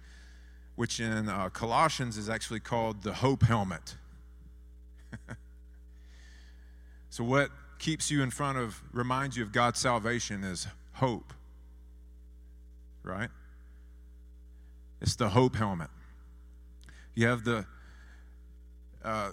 which 0.74 1.00
in 1.00 1.26
uh, 1.26 1.48
Colossians 1.48 2.18
is 2.18 2.28
actually 2.28 2.60
called 2.60 3.02
the 3.02 3.14
hope 3.14 3.44
helmet. 3.44 3.96
so 7.08 7.24
what 7.24 7.48
keeps 7.78 8.10
you 8.10 8.22
in 8.22 8.28
front 8.28 8.58
of, 8.58 8.82
reminds 8.92 9.38
you 9.38 9.42
of 9.42 9.52
God's 9.52 9.80
salvation 9.80 10.44
is 10.44 10.66
hope, 10.92 11.32
right? 13.02 13.30
It's 15.00 15.16
the 15.16 15.30
hope 15.30 15.56
helmet. 15.56 15.88
You 17.14 17.26
have 17.28 17.44
the 17.44 17.64
uh, 19.02 19.30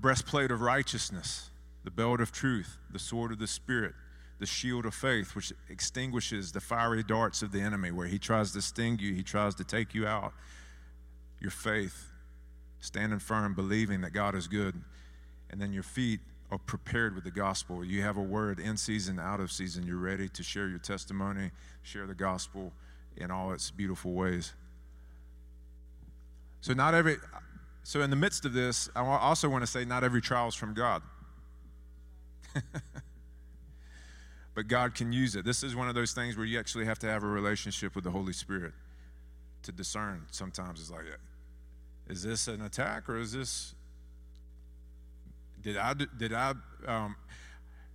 breastplate 0.00 0.50
of 0.50 0.60
righteousness, 0.60 1.50
the 1.84 1.90
belt 1.90 2.20
of 2.20 2.32
truth, 2.32 2.78
the 2.90 2.98
sword 2.98 3.32
of 3.32 3.38
the 3.38 3.46
Spirit, 3.46 3.94
the 4.38 4.46
shield 4.46 4.86
of 4.86 4.94
faith, 4.94 5.36
which 5.36 5.52
extinguishes 5.68 6.52
the 6.52 6.60
fiery 6.60 7.02
darts 7.02 7.42
of 7.42 7.52
the 7.52 7.60
enemy, 7.60 7.90
where 7.90 8.06
he 8.06 8.18
tries 8.18 8.52
to 8.52 8.62
sting 8.62 8.98
you, 8.98 9.12
he 9.14 9.22
tries 9.22 9.54
to 9.54 9.64
take 9.64 9.94
you 9.94 10.06
out. 10.06 10.32
Your 11.40 11.50
faith, 11.50 12.08
standing 12.80 13.18
firm, 13.18 13.54
believing 13.54 14.00
that 14.00 14.12
God 14.12 14.34
is 14.34 14.48
good, 14.48 14.74
and 15.50 15.60
then 15.60 15.72
your 15.72 15.82
feet 15.82 16.20
are 16.50 16.58
prepared 16.58 17.14
with 17.14 17.24
the 17.24 17.30
gospel. 17.30 17.84
You 17.84 18.02
have 18.02 18.16
a 18.16 18.22
word 18.22 18.58
in 18.58 18.76
season, 18.76 19.18
out 19.18 19.40
of 19.40 19.52
season. 19.52 19.86
You're 19.86 19.96
ready 19.96 20.28
to 20.30 20.42
share 20.42 20.68
your 20.68 20.78
testimony, 20.78 21.50
share 21.82 22.06
the 22.06 22.14
gospel 22.14 22.72
in 23.16 23.30
all 23.30 23.52
its 23.52 23.70
beautiful 23.70 24.12
ways. 24.12 24.54
So, 26.60 26.74
not 26.74 26.94
every, 26.94 27.16
so 27.82 28.02
in 28.02 28.10
the 28.10 28.16
midst 28.16 28.44
of 28.44 28.52
this, 28.52 28.88
I 28.94 29.00
also 29.00 29.48
want 29.48 29.62
to 29.62 29.66
say 29.66 29.84
not 29.84 30.04
every 30.04 30.20
trial 30.20 30.48
is 30.48 30.54
from 30.54 30.74
God. 30.74 31.02
but 34.54 34.68
God 34.68 34.94
can 34.94 35.12
use 35.12 35.36
it. 35.36 35.44
This 35.44 35.62
is 35.62 35.74
one 35.74 35.88
of 35.88 35.94
those 35.94 36.12
things 36.12 36.36
where 36.36 36.46
you 36.46 36.58
actually 36.58 36.84
have 36.84 36.98
to 37.00 37.06
have 37.06 37.22
a 37.22 37.26
relationship 37.26 37.94
with 37.94 38.04
the 38.04 38.10
Holy 38.10 38.32
Spirit 38.32 38.72
to 39.62 39.72
discern. 39.72 40.26
Sometimes 40.30 40.80
it's 40.80 40.90
like, 40.90 41.04
is 42.08 42.22
this 42.22 42.48
an 42.48 42.62
attack 42.62 43.08
or 43.08 43.18
is 43.18 43.32
this? 43.32 43.74
Did 45.62 45.76
I? 45.76 45.94
Did 45.94 46.32
I? 46.32 46.54
Um, 46.86 47.16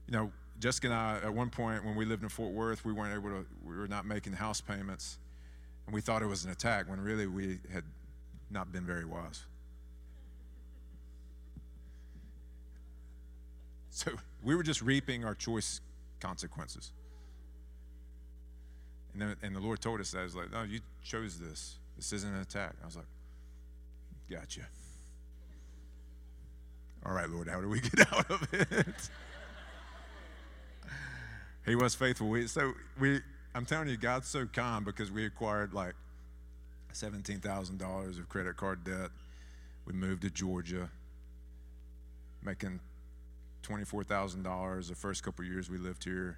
you 0.08 0.13
know, 0.13 0.32
Jessica 0.60 0.88
and 0.88 0.93
I, 0.95 1.19
at 1.24 1.34
one 1.34 1.50
point 1.50 1.84
when 1.84 1.95
we 1.95 2.06
lived 2.06 2.24
in 2.24 2.30
Fort 2.30 2.54
Worth, 2.54 2.86
we 2.86 2.93
weren't 2.93 3.13
able 3.13 3.30
to. 3.30 3.45
We 3.63 3.76
were 3.76 3.88
not 3.88 4.06
making 4.06 4.34
house 4.34 4.62
payments, 4.62 5.17
and 5.86 5.93
we 5.93 6.02
thought 6.02 6.21
it 6.21 6.28
was 6.28 6.45
an 6.45 6.52
attack 6.52 6.89
when 6.89 7.00
really 7.00 7.28
we 7.28 7.60
had 7.74 7.84
not 8.50 8.71
been 8.71 8.86
very 8.86 9.06
wise. 9.06 9.45
So 13.96 14.12
we 14.44 14.56
were 14.56 14.64
just 14.64 14.82
reaping 14.82 15.24
our 15.24 15.34
choice 15.34 15.80
consequences. 16.20 16.92
And, 19.14 19.22
then, 19.22 19.36
and 19.42 19.56
the 19.56 19.62
Lord 19.62 19.80
told 19.80 20.02
us 20.02 20.12
that. 20.12 20.20
I 20.20 20.24
was 20.24 20.36
like, 20.36 20.52
no, 20.52 20.64
you 20.64 20.82
chose 21.02 21.40
this. 21.40 21.76
This 21.96 22.12
isn't 22.12 22.30
an 22.30 22.42
attack. 22.42 22.74
I 22.84 22.86
was 22.86 22.98
like, 22.98 23.06
gotcha. 24.30 24.68
All 27.06 27.14
right, 27.14 27.30
Lord, 27.30 27.48
how 27.48 27.62
do 27.62 27.70
we 27.70 27.80
get 27.96 28.12
out 28.12 28.30
of 28.30 28.46
it? 28.52 29.10
he 31.66 31.76
was 31.76 31.96
faithful. 31.96 32.28
We, 32.28 32.48
so 32.48 32.74
we, 33.00 33.22
I'm 33.54 33.66
telling 33.66 33.88
you, 33.88 33.96
God's 33.96 34.28
so 34.28 34.46
kind 34.46 34.84
because 34.84 35.10
we 35.10 35.26
acquired 35.26 35.74
like 35.74 35.96
$17,000 36.94 38.20
of 38.20 38.28
credit 38.28 38.58
card 38.58 38.84
debt. 38.84 39.12
We 39.86 39.94
moved 39.94 40.24
to 40.24 40.30
Georgia, 40.30 40.90
making 42.44 42.82
$24,000 43.65 44.88
the 44.88 44.95
first 44.95 45.23
couple 45.23 45.45
years 45.45 45.69
we 45.69 45.78
lived 45.78 46.04
here. 46.04 46.38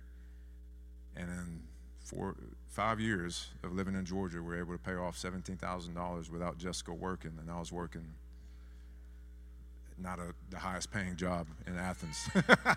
And 1.16 1.30
in 1.30 1.62
four, 2.04 2.36
five 2.70 3.00
years 3.00 3.48
of 3.64 3.74
living 3.74 3.96
in 3.96 4.06
Georgia, 4.06 4.38
we 4.38 4.44
were 4.44 4.60
able 4.60 4.74
to 4.74 4.80
pay 4.80 4.96
off 4.96 5.18
$17,000 5.18 6.30
without 6.30 6.58
Jessica 6.58 6.94
working. 6.94 7.34
And 7.40 7.50
I 7.50 7.60
was 7.60 7.72
working 7.72 8.14
not 10.00 10.20
a, 10.20 10.34
the 10.50 10.60
highest 10.60 10.92
paying 10.92 11.16
job 11.16 11.48
in 11.66 11.78
Athens. 11.78 12.30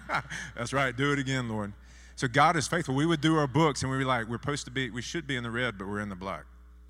That's 0.56 0.72
right. 0.72 0.96
Do 0.96 1.12
it 1.12 1.18
again, 1.18 1.48
Lord. 1.48 1.72
So 2.16 2.28
God 2.28 2.56
is 2.56 2.66
faithful. 2.66 2.94
We 2.94 3.06
would 3.06 3.20
do 3.20 3.36
our 3.36 3.46
books 3.46 3.82
and 3.82 3.90
we'd 3.90 3.98
be 3.98 4.04
like, 4.04 4.28
we're 4.28 4.38
supposed 4.40 4.64
to 4.66 4.70
be, 4.70 4.90
we 4.90 5.02
should 5.02 5.26
be 5.26 5.36
in 5.36 5.42
the 5.42 5.50
red, 5.50 5.78
but 5.78 5.86
we're 5.86 6.00
in 6.00 6.08
the 6.08 6.16
black. 6.16 6.44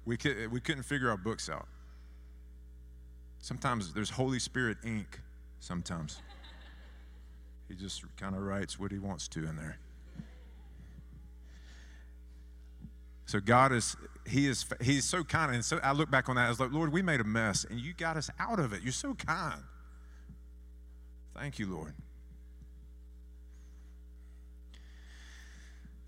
We, 0.05 0.17
could, 0.17 0.51
we 0.51 0.61
couldn't 0.61 0.85
figure 0.85 1.11
our 1.11 1.17
books 1.17 1.49
out. 1.49 1.69
Sometimes 3.41 3.93
there's 3.93 4.11
Holy 4.11 4.39
Spirit 4.39 4.79
ink, 4.85 5.21
sometimes. 5.61 6.21
He 7.71 7.77
just 7.77 8.05
kind 8.17 8.35
of 8.35 8.43
writes 8.43 8.81
what 8.81 8.91
he 8.91 8.99
wants 8.99 9.29
to 9.29 9.47
in 9.47 9.55
there. 9.55 9.79
So 13.27 13.39
God 13.39 13.71
is 13.71 13.97
He 14.27 14.49
is 14.49 14.67
He's 14.81 15.05
so 15.05 15.23
kind. 15.23 15.55
And 15.55 15.65
so 15.65 15.79
I 15.85 15.93
look 15.93 16.11
back 16.11 16.29
on 16.29 16.35
that, 16.35 16.47
I 16.47 16.49
was 16.49 16.59
like, 16.59 16.73
Lord, 16.73 16.93
we 16.93 17.01
made 17.01 17.21
a 17.21 17.25
mess 17.25 17.65
and 17.65 17.79
you 17.79 17.95
got 17.95 18.17
us 18.17 18.29
out 18.41 18.59
of 18.59 18.73
it. 18.73 18.83
You're 18.83 18.93
so 18.93 19.15
kind. 19.15 19.63
Thank 21.33 21.61
you, 21.61 21.73
Lord. 21.73 21.95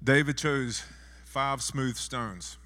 David 0.02 0.36
chose 0.36 0.82
five 1.24 1.62
smooth 1.62 1.94
stones. 1.94 2.58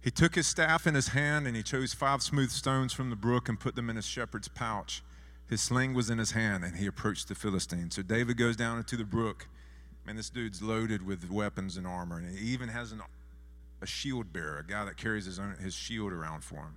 He 0.00 0.10
took 0.10 0.34
his 0.34 0.46
staff 0.46 0.86
in 0.86 0.94
his 0.94 1.08
hand 1.08 1.46
and 1.46 1.54
he 1.54 1.62
chose 1.62 1.92
five 1.92 2.22
smooth 2.22 2.50
stones 2.50 2.94
from 2.94 3.10
the 3.10 3.16
brook 3.16 3.50
and 3.50 3.60
put 3.60 3.76
them 3.76 3.90
in 3.90 3.96
his 3.96 4.06
shepherd's 4.06 4.48
pouch. 4.48 5.02
His 5.50 5.60
sling 5.60 5.94
was 5.94 6.08
in 6.08 6.18
his 6.18 6.30
hand, 6.30 6.62
and 6.62 6.76
he 6.76 6.86
approached 6.86 7.26
the 7.26 7.34
Philistine. 7.34 7.90
So 7.90 8.02
David 8.02 8.36
goes 8.36 8.54
down 8.54 8.78
into 8.78 8.96
the 8.96 9.04
brook. 9.04 9.48
Man, 10.06 10.14
this 10.14 10.30
dude's 10.30 10.62
loaded 10.62 11.04
with 11.04 11.28
weapons 11.28 11.76
and 11.76 11.88
armor, 11.88 12.18
and 12.18 12.38
he 12.38 12.52
even 12.52 12.68
has 12.68 12.92
an, 12.92 13.02
a 13.82 13.86
shield 13.86 14.32
bearer, 14.32 14.58
a 14.58 14.64
guy 14.64 14.84
that 14.84 14.96
carries 14.96 15.26
his, 15.26 15.40
own, 15.40 15.56
his 15.60 15.74
shield 15.74 16.12
around 16.12 16.44
for 16.44 16.60
him. 16.60 16.76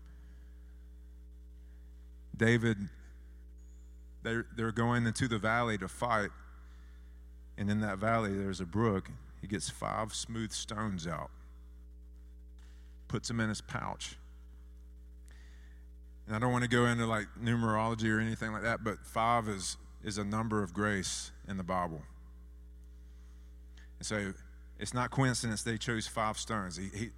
David, 2.36 2.78
they're, 4.24 4.48
they're 4.58 4.72
going 4.72 5.06
into 5.06 5.28
the 5.28 5.38
valley 5.38 5.78
to 5.78 5.88
fight, 5.88 6.32
and 7.60 7.70
in 7.70 7.80
that 7.82 8.00
valley 8.00 8.34
there's 8.34 8.60
a 8.60 8.66
brook. 8.66 9.12
He 9.40 9.46
gets 9.46 9.70
five 9.70 10.16
smooth 10.16 10.52
stones 10.52 11.06
out, 11.06 11.30
puts 13.08 13.28
them 13.28 13.40
in 13.40 13.50
his 13.50 13.62
pouch. 13.62 14.18
And 16.28 16.36
I 16.36 16.40
don't 16.40 16.52
want 16.52 16.64
to 16.64 16.70
go 16.70 16.86
into 16.86 17.06
like 17.06 17.28
numerology 17.42 18.10
or 18.10 18.20
anything 18.20 18.54
like 18.54 18.64
that, 18.64 18.84
but 18.84 19.06
five 19.06 19.50
is, 19.50 19.78
is 20.04 20.18
a 20.18 20.24
number 20.24 20.64
of 20.64 20.74
grace 20.74 21.32
in 21.48 21.58
the 21.58 21.64
Bible. 21.64 22.02
And 24.00 24.06
so 24.06 24.34
it's 24.80 24.94
not 24.94 25.12
coincidence 25.12 25.64
they 25.64 25.78
chose 25.78 26.08
five 26.08 26.38
stones. 26.38 26.78
He, 26.78 26.90
he, 26.94 27.10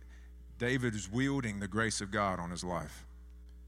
David 0.57 0.95
is 0.95 1.11
wielding 1.11 1.59
the 1.59 1.67
grace 1.67 2.01
of 2.01 2.11
God 2.11 2.39
on 2.39 2.49
his 2.49 2.63
life, 2.63 3.05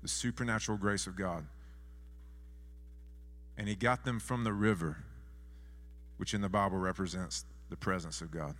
the 0.01 0.07
supernatural 0.07 0.77
grace 0.77 1.07
of 1.07 1.15
God. 1.15 1.45
And 3.57 3.67
he 3.67 3.75
got 3.75 4.05
them 4.05 4.19
from 4.19 4.43
the 4.43 4.53
river, 4.53 5.03
which 6.17 6.33
in 6.33 6.41
the 6.41 6.49
Bible 6.49 6.77
represents 6.77 7.45
the 7.69 7.75
presence 7.75 8.21
of 8.21 8.31
God. 8.31 8.55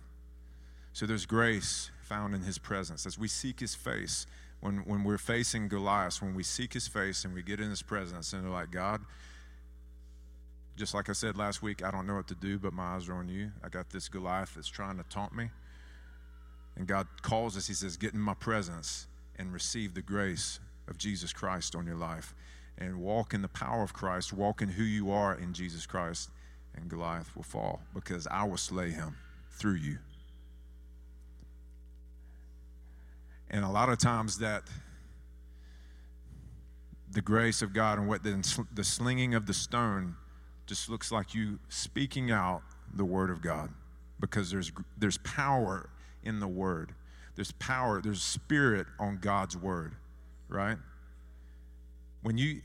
So 0.92 1.06
there's 1.06 1.26
grace 1.26 1.90
found 2.08 2.34
in 2.34 2.42
his 2.42 2.58
presence. 2.58 3.04
As 3.04 3.18
we 3.18 3.28
seek 3.28 3.60
his 3.60 3.74
face, 3.74 4.26
when, 4.60 4.78
when 4.78 5.04
we're 5.04 5.18
facing 5.18 5.68
Goliath, 5.68 6.22
when 6.22 6.34
we 6.34 6.42
seek 6.42 6.72
his 6.72 6.88
face 6.88 7.24
and 7.24 7.34
we 7.34 7.42
get 7.42 7.60
in 7.60 7.68
his 7.68 7.82
presence 7.82 8.32
and 8.32 8.44
they're 8.44 8.50
like, 8.50 8.70
God, 8.70 9.02
just 10.76 10.94
like 10.94 11.08
I 11.08 11.12
said 11.12 11.36
last 11.36 11.62
week, 11.62 11.84
I 11.84 11.90
don't 11.90 12.06
know 12.06 12.14
what 12.14 12.28
to 12.28 12.34
do, 12.34 12.58
but 12.58 12.72
my 12.72 12.94
eyes 12.94 13.08
are 13.08 13.14
on 13.14 13.28
you. 13.28 13.50
I 13.62 13.68
got 13.68 13.90
this 13.90 14.08
Goliath 14.08 14.54
that's 14.54 14.68
trying 14.68 14.96
to 14.96 15.04
taunt 15.04 15.34
me. 15.34 15.50
And 16.76 16.86
God 16.86 17.06
calls 17.22 17.56
us, 17.56 17.66
He 17.66 17.74
says, 17.74 17.96
Get 17.96 18.14
in 18.14 18.20
my 18.20 18.34
presence 18.34 19.08
and 19.36 19.52
receive 19.52 19.94
the 19.94 20.02
grace 20.02 20.60
of 20.86 20.96
Jesus 20.96 21.32
Christ 21.32 21.74
on 21.74 21.84
your 21.84 21.96
life. 21.96 22.34
And 22.78 23.00
walk 23.00 23.34
in 23.34 23.42
the 23.42 23.48
power 23.48 23.82
of 23.82 23.92
Christ, 23.92 24.32
walk 24.32 24.62
in 24.62 24.68
who 24.68 24.84
you 24.84 25.10
are 25.10 25.36
in 25.36 25.52
Jesus 25.52 25.84
Christ. 25.84 26.30
And 26.76 26.88
Goliath 26.88 27.34
will 27.34 27.42
fall 27.42 27.80
because 27.92 28.28
I 28.28 28.44
will 28.44 28.56
slay 28.56 28.90
him 28.90 29.16
through 29.50 29.74
you. 29.74 29.98
And 33.50 33.64
a 33.64 33.68
lot 33.68 33.88
of 33.88 33.98
times 33.98 34.38
that 34.38 34.64
the 37.10 37.22
grace 37.22 37.62
of 37.62 37.72
God 37.72 37.98
and 37.98 38.06
what 38.06 38.22
the, 38.22 38.66
the 38.74 38.84
slinging 38.84 39.34
of 39.34 39.46
the 39.46 39.54
stone 39.54 40.16
just 40.66 40.90
looks 40.90 41.10
like 41.10 41.34
you 41.34 41.58
speaking 41.68 42.30
out 42.30 42.62
the 42.94 43.04
word 43.04 43.30
of 43.30 43.40
God 43.40 43.70
because 44.20 44.50
there's, 44.50 44.72
there's 44.98 45.18
power 45.18 45.90
in 46.22 46.40
the 46.40 46.48
Word. 46.48 46.94
There's 47.34 47.52
power, 47.52 48.00
there's 48.00 48.22
spirit 48.22 48.86
on 48.98 49.18
God's 49.18 49.56
Word, 49.56 49.94
right? 50.48 50.76
When 52.22 52.36
you, 52.36 52.62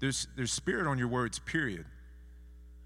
there's, 0.00 0.26
there's 0.36 0.52
spirit 0.52 0.86
on 0.86 0.98
your 0.98 1.08
words, 1.08 1.38
period. 1.38 1.86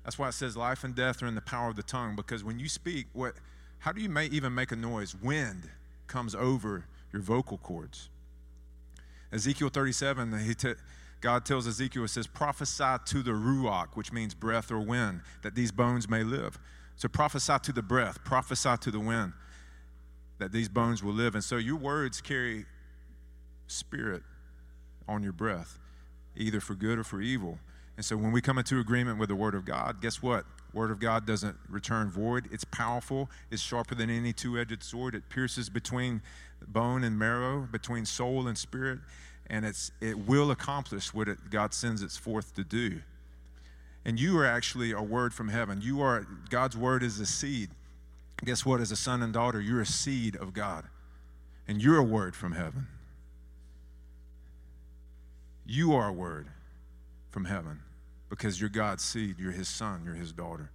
That's 0.04 0.18
why 0.18 0.28
it 0.28 0.32
says 0.32 0.56
life 0.56 0.84
and 0.84 0.94
death 0.94 1.22
are 1.22 1.26
in 1.26 1.34
the 1.34 1.40
power 1.40 1.70
of 1.70 1.76
the 1.76 1.82
tongue, 1.82 2.16
because 2.16 2.44
when 2.44 2.58
you 2.58 2.68
speak, 2.68 3.06
what, 3.12 3.34
how 3.78 3.92
do 3.92 4.00
you 4.00 4.08
may 4.08 4.26
even 4.26 4.54
make 4.54 4.72
a 4.72 4.76
noise? 4.76 5.14
Wind 5.14 5.70
comes 6.06 6.34
over 6.34 6.86
your 7.12 7.22
vocal 7.22 7.58
cords. 7.58 8.08
Ezekiel 9.32 9.68
37, 9.68 10.38
he 10.40 10.54
t- 10.54 10.74
God 11.20 11.44
tells 11.44 11.66
Ezekiel, 11.66 12.04
it 12.04 12.08
says, 12.08 12.26
prophesy 12.26 12.96
to 13.06 13.22
the 13.22 13.30
ruach, 13.30 13.94
which 13.94 14.12
means 14.12 14.34
breath 14.34 14.70
or 14.70 14.80
wind, 14.80 15.20
that 15.42 15.54
these 15.54 15.70
bones 15.70 16.08
may 16.08 16.24
live. 16.24 16.58
So 16.96 17.08
prophesy 17.08 17.54
to 17.62 17.72
the 17.72 17.82
breath, 17.82 18.22
prophesy 18.24 18.76
to 18.80 18.90
the 18.90 19.00
wind, 19.00 19.32
that 20.38 20.52
these 20.52 20.68
bones 20.68 21.02
will 21.02 21.12
live. 21.12 21.34
And 21.34 21.44
so 21.44 21.56
your 21.56 21.76
words 21.76 22.20
carry 22.20 22.66
spirit 23.68 24.22
on 25.08 25.22
your 25.22 25.32
breath, 25.32 25.78
either 26.36 26.60
for 26.60 26.74
good 26.74 26.98
or 26.98 27.04
for 27.04 27.20
evil. 27.20 27.58
And 27.96 28.04
so 28.04 28.16
when 28.16 28.32
we 28.32 28.40
come 28.40 28.58
into 28.58 28.80
agreement 28.80 29.18
with 29.18 29.28
the 29.28 29.36
Word 29.36 29.54
of 29.54 29.64
God, 29.64 30.00
guess 30.00 30.22
what? 30.22 30.44
Word 30.72 30.90
of 30.90 30.98
God 30.98 31.26
doesn't 31.26 31.56
return 31.68 32.10
void. 32.10 32.48
It's 32.50 32.64
powerful. 32.64 33.28
It's 33.50 33.60
sharper 33.62 33.94
than 33.94 34.08
any 34.08 34.32
two-edged 34.32 34.82
sword. 34.82 35.14
It 35.14 35.28
pierces 35.28 35.68
between 35.68 36.22
bone 36.66 37.04
and 37.04 37.18
marrow, 37.18 37.68
between 37.70 38.06
soul 38.06 38.48
and 38.48 38.56
spirit, 38.56 39.00
and 39.48 39.66
it's 39.66 39.90
it 40.00 40.18
will 40.18 40.50
accomplish 40.50 41.12
what 41.12 41.28
it, 41.28 41.50
God 41.50 41.74
sends 41.74 42.02
it 42.02 42.10
forth 42.12 42.54
to 42.54 42.64
do. 42.64 43.02
And 44.04 44.18
you 44.18 44.38
are 44.38 44.46
actually 44.46 44.92
a 44.92 45.02
word 45.02 45.34
from 45.34 45.48
heaven. 45.48 45.80
You 45.82 46.00
are 46.00 46.26
God's 46.48 46.76
word 46.76 47.02
is 47.02 47.20
a 47.20 47.26
seed. 47.26 47.70
Guess 48.44 48.64
what? 48.64 48.80
As 48.80 48.90
a 48.90 48.96
son 48.96 49.22
and 49.22 49.32
daughter, 49.32 49.60
you're 49.60 49.82
a 49.82 49.86
seed 49.86 50.36
of 50.36 50.54
God, 50.54 50.84
and 51.68 51.82
you're 51.82 51.98
a 51.98 52.02
word 52.02 52.34
from 52.34 52.52
heaven. 52.52 52.86
You 55.66 55.92
are 55.92 56.08
a 56.08 56.12
word 56.12 56.48
from 57.32 57.46
heaven 57.46 57.80
because 58.28 58.60
you're 58.60 58.70
God's 58.70 59.02
seed. 59.02 59.36
You're 59.38 59.52
his 59.52 59.68
son, 59.68 60.02
you're 60.04 60.14
his 60.14 60.32
daughter. 60.32 60.70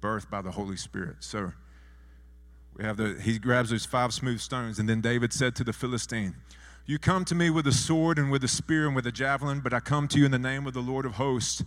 Birthed 0.00 0.30
by 0.30 0.40
the 0.40 0.52
Holy 0.52 0.76
Spirit. 0.76 1.16
So 1.20 1.52
we 2.76 2.84
have 2.84 2.96
the, 2.96 3.20
he 3.20 3.38
grabs 3.38 3.70
those 3.70 3.84
five 3.84 4.14
smooth 4.14 4.40
stones, 4.40 4.78
and 4.78 4.88
then 4.88 5.00
David 5.00 5.32
said 5.32 5.54
to 5.56 5.64
the 5.64 5.72
Philistine, 5.72 6.34
You 6.86 6.98
come 6.98 7.24
to 7.26 7.34
me 7.34 7.50
with 7.50 7.66
a 7.66 7.72
sword 7.72 8.18
and 8.18 8.30
with 8.30 8.42
a 8.44 8.48
spear 8.48 8.86
and 8.86 8.96
with 8.96 9.06
a 9.06 9.12
javelin, 9.12 9.60
but 9.60 9.74
I 9.74 9.80
come 9.80 10.08
to 10.08 10.18
you 10.18 10.24
in 10.24 10.30
the 10.30 10.38
name 10.38 10.66
of 10.66 10.72
the 10.72 10.80
Lord 10.80 11.04
of 11.04 11.12
hosts, 11.12 11.62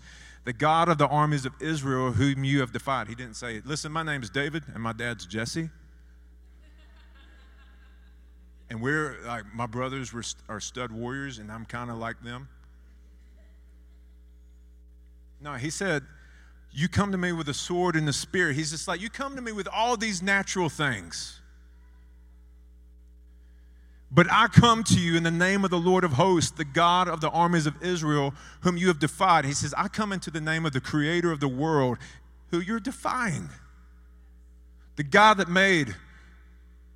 the 0.46 0.54
God 0.54 0.90
of 0.90 0.98
the 0.98 1.08
armies 1.08 1.46
of 1.46 1.54
Israel, 1.62 2.14
whom 2.14 2.44
you 2.44 2.62
have 2.62 2.72
defied. 2.72 3.08
He 3.08 3.16
didn't 3.16 3.36
say, 3.36 3.62
Listen, 3.64 3.92
my 3.92 4.04
name 4.04 4.24
is 4.24 4.30
David, 4.30 4.64
and 4.74 4.82
my 4.82 4.94
dad's 4.94 5.26
Jesse. 5.26 5.70
And 8.70 8.82
we're 8.82 9.18
like, 9.26 9.44
my 9.54 9.66
brothers 9.66 10.14
were, 10.14 10.24
are 10.50 10.60
stud 10.60 10.92
warriors, 10.92 11.38
and 11.38 11.52
I'm 11.52 11.66
kind 11.66 11.92
of 11.92 11.98
like 11.98 12.22
them. 12.24 12.48
No, 15.42 15.54
he 15.56 15.70
said, 15.70 16.04
You 16.72 16.88
come 16.88 17.12
to 17.12 17.18
me 17.18 17.34
with 17.34 17.50
a 17.50 17.54
sword 17.54 17.96
and 17.96 18.08
a 18.08 18.14
spear. 18.14 18.52
He's 18.54 18.72
just 18.72 18.88
like, 18.88 19.02
You 19.02 19.10
come 19.10 19.36
to 19.36 19.42
me 19.42 19.52
with 19.52 19.68
all 19.68 19.98
these 19.98 20.22
natural 20.22 20.70
things. 20.70 21.42
But 24.10 24.28
I 24.32 24.48
come 24.48 24.84
to 24.86 25.00
you 25.00 25.18
in 25.18 25.24
the 25.24 25.32
name 25.32 25.66
of 25.66 25.72
the 25.72 25.80
Lord 25.80 26.04
of 26.04 26.14
hosts, 26.14 26.52
the 26.52 26.66
God 26.66 27.08
of 27.08 27.20
the 27.20 27.32
armies 27.32 27.66
of 27.66 27.82
Israel, 27.82 28.36
whom 28.62 28.78
you 28.78 28.88
have 28.88 29.00
defied. 29.00 29.44
He 29.44 29.54
says, 29.54 29.74
I 29.76 29.88
come 29.88 30.14
into 30.14 30.30
the 30.30 30.40
name 30.40 30.68
of 30.68 30.72
the 30.72 30.80
creator 30.80 31.32
of 31.32 31.40
the 31.40 31.48
world, 31.48 31.98
who 32.52 32.60
you're 32.60 32.80
defying. 32.80 33.50
The 34.98 35.04
God 35.04 35.40
that 35.40 35.50
made 35.50 35.96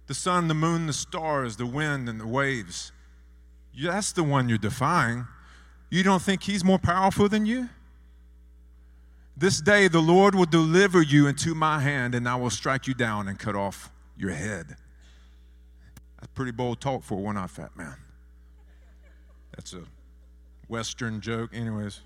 the 0.08 0.14
sun, 0.14 0.48
the 0.48 0.54
moon, 0.54 0.88
the 0.88 0.94
stars, 0.94 1.58
the 1.58 1.66
wind, 1.66 2.10
and 2.10 2.20
the 2.20 2.28
waves. 2.28 2.92
That's 3.80 4.12
the 4.12 4.24
one 4.24 4.50
you're 4.50 4.58
defying. 4.58 5.28
You 5.90 6.04
don't 6.04 6.22
think 6.22 6.44
he's 6.44 6.64
more 6.64 6.80
powerful 6.80 7.30
than 7.30 7.46
you? 7.46 7.70
This 9.36 9.62
day 9.62 9.88
the 9.88 10.02
Lord 10.02 10.34
will 10.34 10.46
deliver 10.46 11.02
you 11.02 11.28
into 11.28 11.54
my 11.54 11.80
hand, 11.80 12.16
and 12.16 12.28
I 12.28 12.36
will 12.36 12.50
strike 12.50 12.88
you 12.88 12.94
down 12.94 13.28
and 13.28 13.38
cut 13.38 13.56
off 13.56 13.92
your 14.18 14.32
head. 14.32 14.78
That's 16.20 16.32
pretty 16.34 16.52
bold 16.52 16.82
talk 16.82 17.04
for 17.04 17.20
a 17.20 17.22
one 17.22 17.38
eyed 17.38 17.52
fat 17.52 17.78
man. 17.78 17.96
That's 19.56 19.74
a 19.74 19.84
Western 20.68 21.22
joke, 21.22 21.52
anyways. 21.54 22.02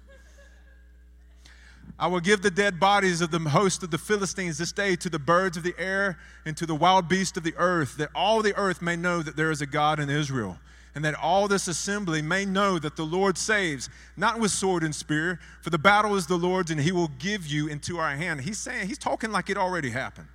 I 1.99 2.07
will 2.07 2.19
give 2.19 2.41
the 2.41 2.49
dead 2.49 2.79
bodies 2.79 3.21
of 3.21 3.29
the 3.29 3.39
host 3.39 3.83
of 3.83 3.91
the 3.91 3.97
Philistines 3.97 4.57
this 4.57 4.71
day 4.71 4.95
to 4.95 5.09
the 5.09 5.19
birds 5.19 5.55
of 5.55 5.63
the 5.63 5.75
air 5.77 6.17
and 6.45 6.57
to 6.57 6.65
the 6.65 6.73
wild 6.73 7.07
beasts 7.07 7.37
of 7.37 7.43
the 7.43 7.53
earth, 7.57 7.97
that 7.97 8.09
all 8.15 8.41
the 8.41 8.55
earth 8.55 8.81
may 8.81 8.95
know 8.95 9.21
that 9.21 9.35
there 9.35 9.51
is 9.51 9.61
a 9.61 9.67
God 9.67 9.99
in 9.99 10.09
Israel 10.09 10.57
and 10.93 11.05
that 11.05 11.15
all 11.15 11.47
this 11.47 11.67
assembly 11.67 12.21
may 12.21 12.45
know 12.45 12.77
that 12.77 12.95
the 12.95 13.05
Lord 13.05 13.37
saves, 13.37 13.89
not 14.17 14.39
with 14.39 14.51
sword 14.51 14.83
and 14.83 14.93
spear, 14.93 15.39
for 15.61 15.69
the 15.69 15.77
battle 15.77 16.15
is 16.15 16.27
the 16.27 16.37
Lord's, 16.37 16.71
and 16.71 16.81
he 16.81 16.91
will 16.91 17.11
give 17.19 17.47
you 17.47 17.67
into 17.67 17.97
our 17.97 18.15
hand. 18.15 18.41
He's 18.41 18.57
saying, 18.57 18.87
he's 18.87 18.97
talking 18.97 19.31
like 19.31 19.49
it 19.49 19.57
already 19.57 19.89
happened. 19.89 20.27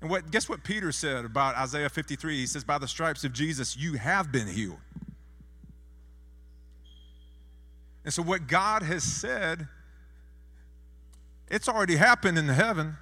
And 0.00 0.10
what 0.10 0.30
guess 0.30 0.48
what 0.48 0.62
Peter 0.62 0.92
said 0.92 1.24
about 1.24 1.56
Isaiah 1.56 1.88
53? 1.88 2.36
He 2.36 2.46
says, 2.46 2.62
By 2.62 2.76
the 2.76 2.86
stripes 2.86 3.24
of 3.24 3.32
Jesus, 3.32 3.74
you 3.74 3.94
have 3.94 4.30
been 4.30 4.46
healed. 4.46 4.76
And 8.04 8.12
so 8.12 8.22
what 8.22 8.46
God 8.46 8.82
has 8.82 9.02
said, 9.02 9.66
it's 11.48 11.68
already 11.68 11.96
happened 11.96 12.38
in 12.38 12.48
heaven. 12.48 12.96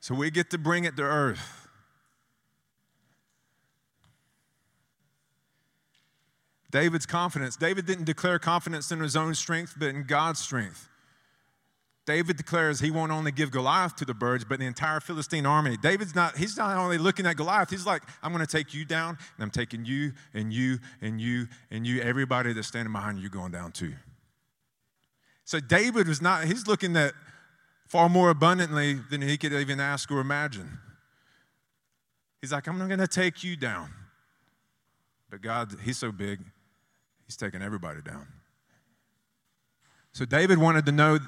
So 0.00 0.14
we 0.14 0.30
get 0.30 0.50
to 0.50 0.58
bring 0.58 0.84
it 0.84 0.96
to 0.96 1.02
earth. 1.02 1.68
David's 6.70 7.06
confidence. 7.06 7.56
David 7.56 7.86
didn't 7.86 8.04
declare 8.04 8.38
confidence 8.38 8.92
in 8.92 9.00
his 9.00 9.16
own 9.16 9.34
strength, 9.34 9.74
but 9.78 9.88
in 9.88 10.04
God's 10.04 10.40
strength. 10.40 10.88
David 12.08 12.38
declares 12.38 12.80
he 12.80 12.90
won't 12.90 13.12
only 13.12 13.30
give 13.30 13.50
Goliath 13.50 13.94
to 13.96 14.06
the 14.06 14.14
birds, 14.14 14.42
but 14.42 14.58
the 14.60 14.64
entire 14.64 14.98
Philistine 14.98 15.44
army. 15.44 15.76
David's 15.76 16.14
not, 16.14 16.38
he's 16.38 16.56
not 16.56 16.74
only 16.78 16.96
looking 16.96 17.26
at 17.26 17.36
Goliath, 17.36 17.68
he's 17.68 17.84
like, 17.84 18.02
I'm 18.22 18.32
going 18.32 18.42
to 18.44 18.50
take 18.50 18.72
you 18.72 18.86
down, 18.86 19.18
and 19.36 19.44
I'm 19.44 19.50
taking 19.50 19.84
you 19.84 20.12
and 20.32 20.50
you 20.50 20.78
and 21.02 21.20
you 21.20 21.48
and 21.70 21.86
you, 21.86 22.00
everybody 22.00 22.54
that's 22.54 22.66
standing 22.66 22.94
behind 22.94 23.18
you 23.18 23.28
going 23.28 23.52
down 23.52 23.72
too. 23.72 23.92
So 25.44 25.60
David 25.60 26.08
was 26.08 26.22
not, 26.22 26.46
he's 26.46 26.66
looking 26.66 26.96
at 26.96 27.12
far 27.86 28.08
more 28.08 28.30
abundantly 28.30 28.94
than 29.10 29.20
he 29.20 29.36
could 29.36 29.52
even 29.52 29.78
ask 29.78 30.10
or 30.10 30.20
imagine. 30.20 30.78
He's 32.40 32.52
like, 32.52 32.66
I'm 32.68 32.78
not 32.78 32.88
going 32.88 33.00
to 33.00 33.06
take 33.06 33.44
you 33.44 33.54
down. 33.54 33.92
But 35.28 35.42
God, 35.42 35.76
He's 35.84 35.98
so 35.98 36.10
big, 36.10 36.40
He's 37.26 37.36
taking 37.36 37.60
everybody 37.60 38.00
down. 38.00 38.26
So 40.12 40.24
David 40.24 40.56
wanted 40.56 40.86
to 40.86 40.92
know, 40.92 41.18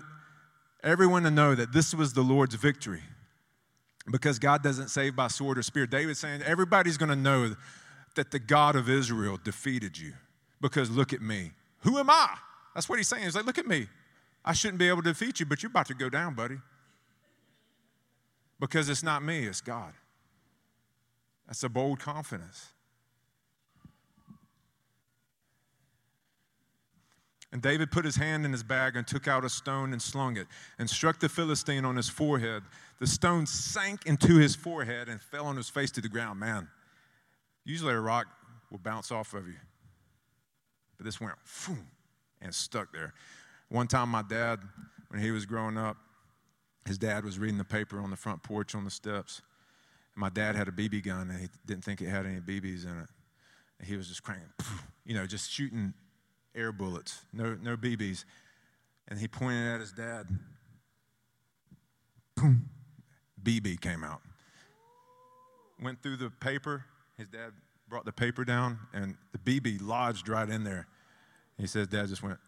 everyone 0.83 1.23
to 1.25 1.31
know 1.31 1.55
that 1.55 1.73
this 1.73 1.95
was 1.95 2.13
the 2.13 2.23
Lord's 2.23 2.55
victory. 2.55 3.03
Because 4.11 4.39
God 4.39 4.63
doesn't 4.63 4.89
save 4.89 5.15
by 5.15 5.29
sword 5.29 5.59
or 5.59 5.63
spear. 5.63 5.87
David's 5.87 6.19
saying, 6.19 6.43
everybody's 6.43 6.97
going 6.97 7.11
to 7.11 7.17
know 7.17 7.55
that 8.17 8.31
the 8.31 8.39
God 8.39 8.75
of 8.75 8.89
Israel 8.89 9.39
defeated 9.43 9.99
you. 9.99 10.15
Because 10.61 10.91
look 10.91 11.13
at 11.13 11.23
me. 11.23 11.53
Who 11.81 11.99
am 11.99 12.11
I? 12.11 12.37
That's 12.75 12.89
what 12.89 12.99
he's 12.99 13.09
saying. 13.09 13.25
He's 13.25 13.37
like, 13.37 13.47
look 13.47 13.59
at 13.59 13.67
me. 13.67 13.89
I 14.45 14.53
shouldn't 14.53 14.79
be 14.79 14.89
able 14.89 15.03
to 15.03 15.11
defeat 15.11 15.39
you, 15.41 15.47
but 15.47 15.63
you're 15.63 15.71
about 15.71 15.87
to 15.87 15.95
go 15.95 16.09
down, 16.09 16.35
buddy. 16.35 16.59
Because 18.59 18.89
it's 18.89 19.03
not 19.03 19.23
me, 19.23 19.47
it's 19.47 19.61
God. 19.61 19.93
That's 21.47 21.63
a 21.63 21.69
bold 21.69 21.99
confidence. 21.99 22.69
And 27.53 27.61
David 27.61 27.91
put 27.91 28.05
his 28.05 28.17
hand 28.17 28.45
in 28.45 28.53
his 28.53 28.63
bag 28.63 28.95
and 28.95 29.07
took 29.07 29.27
out 29.27 29.45
a 29.45 29.49
stone 29.49 29.93
and 29.93 30.01
slung 30.01 30.37
it 30.37 30.47
and 30.79 30.89
struck 30.89 31.19
the 31.19 31.29
Philistine 31.29 31.85
on 31.85 31.97
his 31.97 32.09
forehead. 32.09 32.63
The 33.01 33.07
stone 33.07 33.47
sank 33.47 34.07
into 34.07 34.37
his 34.37 34.55
forehead 34.55 35.09
and 35.09 35.21
fell 35.21 35.47
on 35.47 35.57
his 35.57 35.69
face 35.69 35.91
to 35.93 36.01
the 36.01 36.09
ground. 36.09 36.39
Man, 36.39 36.69
usually 37.65 37.95
a 37.95 38.01
rock 38.01 38.29
will 38.71 38.79
bounce 38.79 39.11
off 39.11 39.35
of 39.35 39.49
you. 39.49 39.57
But 40.97 41.07
this 41.07 41.21
went 41.21 41.35
and 42.41 42.55
stuck 42.55 42.93
there. 42.93 43.15
One 43.69 43.89
time, 43.89 44.11
my 44.11 44.23
dad, 44.23 44.61
when 45.09 45.21
he 45.21 45.31
was 45.31 45.45
growing 45.45 45.77
up, 45.77 45.97
his 46.87 46.99
dad 46.99 47.25
was 47.25 47.39
reading 47.39 47.59
the 47.59 47.65
paper 47.65 48.01
on 48.01 48.11
the 48.11 48.17
front 48.17 48.43
porch 48.43 48.75
on 48.75 48.85
the 48.85 48.91
steps. 48.91 49.43
And 50.15 50.21
my 50.21 50.29
dad 50.29 50.55
had 50.55 50.69
a 50.69 50.73
BB 50.73 51.05
gun, 51.05 51.31
and 51.31 51.41
he 51.41 51.49
didn't 51.67 51.85
think 51.85 52.01
it 52.01 52.09
had 52.09 52.27
any 52.27 52.41
BBs 52.41 52.85
in 52.85 52.99
it. 52.99 53.09
And 53.79 53.89
he 53.89 53.97
was 53.97 54.09
just 54.09 54.23
cranking, 54.23 54.51
you 55.05 55.15
know, 55.15 55.27
just 55.27 55.51
shooting 55.51 55.95
air 56.55 56.73
bullets, 56.73 57.21
no, 57.33 57.57
no 57.61 57.77
BBs. 57.77 58.25
And 59.09 59.19
he 59.19 59.29
pointed 59.29 59.75
at 59.75 59.81
his 59.81 59.93
dad. 59.93 60.27
Boom, 62.37 62.69
BB 63.43 63.81
came 63.81 64.05
out. 64.05 64.21
Went 65.83 66.03
through 66.03 66.17
the 66.17 66.31
paper. 66.31 66.85
His 67.17 67.29
dad 67.29 67.53
brought 67.89 68.05
the 68.05 68.13
paper 68.13 68.45
down, 68.45 68.79
and 68.95 69.17
the 69.33 69.39
BB 69.39 69.83
lodged 69.83 70.29
right 70.29 70.49
in 70.49 70.65
there. 70.65 70.87
He 71.59 71.67
says, 71.67 71.89
Dad 71.89 72.09
just 72.09 72.23
went, 72.23 72.39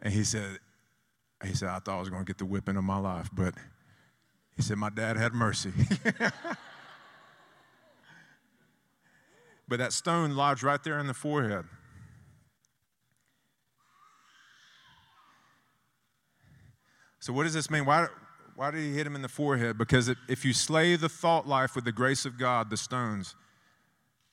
and 0.00 0.12
he 0.12 0.24
said, 0.24 0.58
He 1.44 1.54
said, 1.54 1.68
I 1.68 1.78
thought 1.78 1.96
I 1.96 2.00
was 2.00 2.08
going 2.08 2.22
to 2.22 2.26
get 2.26 2.38
the 2.38 2.46
whipping 2.46 2.76
of 2.76 2.82
my 2.82 2.98
life, 2.98 3.28
but 3.32 3.54
he 4.56 4.62
said, 4.62 4.78
My 4.78 4.90
dad 4.90 5.16
had 5.16 5.32
mercy. 5.32 5.72
but 9.70 9.78
that 9.78 9.92
stone 9.92 10.34
lodged 10.34 10.64
right 10.64 10.82
there 10.82 10.98
in 10.98 11.06
the 11.06 11.14
forehead. 11.14 11.64
So, 17.20 17.32
what 17.32 17.44
does 17.44 17.54
this 17.54 17.70
mean? 17.70 17.84
Why, 17.84 18.08
why 18.56 18.72
did 18.72 18.80
he 18.80 18.92
hit 18.92 19.06
him 19.06 19.14
in 19.14 19.22
the 19.22 19.28
forehead? 19.28 19.78
Because 19.78 20.10
if 20.28 20.44
you 20.44 20.52
slay 20.52 20.96
the 20.96 21.08
thought 21.08 21.46
life 21.46 21.76
with 21.76 21.84
the 21.84 21.92
grace 21.92 22.24
of 22.24 22.36
God, 22.36 22.68
the 22.68 22.76
stones, 22.76 23.36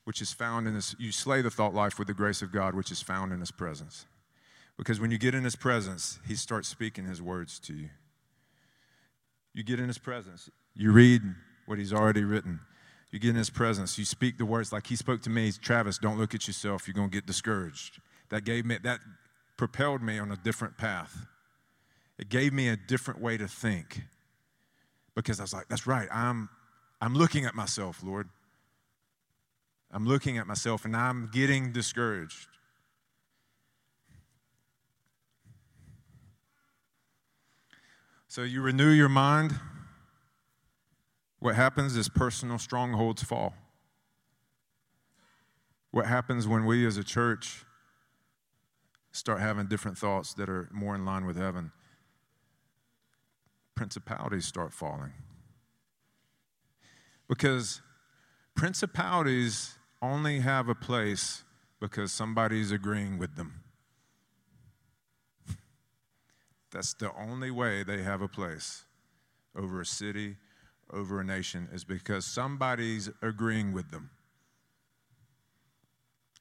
which 0.05 0.21
is 0.21 0.33
found 0.33 0.67
in 0.67 0.73
this, 0.73 0.95
you 0.97 1.11
slay 1.11 1.43
the 1.43 1.51
thought 1.51 1.75
life 1.75 1.99
with 1.99 2.07
the 2.07 2.15
grace 2.15 2.41
of 2.41 2.51
God, 2.51 2.73
which 2.73 2.91
is 2.91 3.01
found 3.01 3.31
in 3.31 3.39
his 3.39 3.51
presence. 3.51 4.07
Because 4.75 4.99
when 4.99 5.11
you 5.11 5.19
get 5.19 5.35
in 5.35 5.43
his 5.43 5.55
presence, 5.55 6.17
he 6.27 6.33
starts 6.35 6.67
speaking 6.67 7.05
his 7.05 7.21
words 7.21 7.59
to 7.59 7.73
you. 7.73 7.89
You 9.53 9.63
get 9.63 9.79
in 9.79 9.87
his 9.87 9.99
presence, 9.99 10.49
you 10.73 10.91
read 10.91 11.21
what 11.67 11.77
he's 11.77 11.93
already 11.93 12.23
written. 12.23 12.59
You 13.11 13.19
get 13.19 13.29
in 13.29 13.35
his 13.35 13.49
presence, 13.49 13.97
you 13.97 14.05
speak 14.05 14.37
the 14.37 14.45
words 14.45 14.73
like 14.73 14.87
he 14.87 14.95
spoke 14.95 15.21
to 15.21 15.29
me, 15.29 15.51
Travis, 15.51 15.97
don't 15.97 16.17
look 16.17 16.35
at 16.35 16.45
yourself, 16.47 16.87
you're 16.87 16.93
going 16.93 17.09
to 17.09 17.13
get 17.13 17.25
discouraged. 17.25 17.99
That 18.29 18.43
gave 18.43 18.65
me 18.65 18.77
that 18.83 18.99
propelled 19.55 20.01
me 20.01 20.19
on 20.19 20.31
a 20.31 20.35
different 20.35 20.77
path. 20.77 21.25
It 22.19 22.29
gave 22.29 22.51
me 22.51 22.67
a 22.67 22.75
different 22.75 23.21
way 23.21 23.37
to 23.37 23.47
think. 23.47 24.01
Because 25.15 25.39
I 25.39 25.43
was 25.43 25.53
like, 25.53 25.67
that's 25.67 25.87
right, 25.87 26.07
I'm 26.11 26.49
I'm 26.99 27.13
looking 27.13 27.45
at 27.45 27.55
myself, 27.55 28.03
Lord. 28.03 28.29
I'm 29.91 30.05
looking 30.05 30.37
at 30.37 30.45
myself 30.45 30.83
and 30.83 30.95
I'm 30.95 31.29
getting 31.31 31.71
discouraged. 31.71 32.47
So 38.27 38.43
you 38.43 38.61
renew 38.61 38.89
your 38.89 39.09
mind. 39.09 39.55
What 41.39 41.55
happens 41.55 41.95
is 41.95 42.09
personal 42.09 42.57
strongholds 42.57 43.23
fall. 43.23 43.53
What 45.91 46.05
happens 46.05 46.47
when 46.47 46.65
we 46.65 46.85
as 46.85 46.97
a 46.97 47.03
church 47.03 47.63
start 49.11 49.39
having 49.39 49.67
different 49.67 49.97
thoughts 49.97 50.33
that 50.35 50.49
are 50.49 50.69
more 50.71 50.95
in 50.95 51.05
line 51.05 51.25
with 51.25 51.37
heaven? 51.37 51.71
Principalities 53.75 54.45
start 54.45 54.73
falling. 54.73 55.13
Because 57.27 57.81
principalities 58.55 59.77
only 60.01 60.39
have 60.39 60.69
a 60.69 60.75
place 60.75 61.43
because 61.79 62.11
somebody's 62.11 62.71
agreeing 62.71 63.17
with 63.17 63.35
them. 63.35 63.63
That's 66.71 66.93
the 66.95 67.11
only 67.15 67.51
way 67.51 67.83
they 67.83 68.01
have 68.01 68.21
a 68.21 68.27
place 68.27 68.85
over 69.55 69.81
a 69.81 69.85
city, 69.85 70.37
over 70.91 71.19
a 71.19 71.23
nation, 71.23 71.67
is 71.71 71.83
because 71.83 72.25
somebody's 72.25 73.09
agreeing 73.21 73.73
with 73.73 73.91
them. 73.91 74.09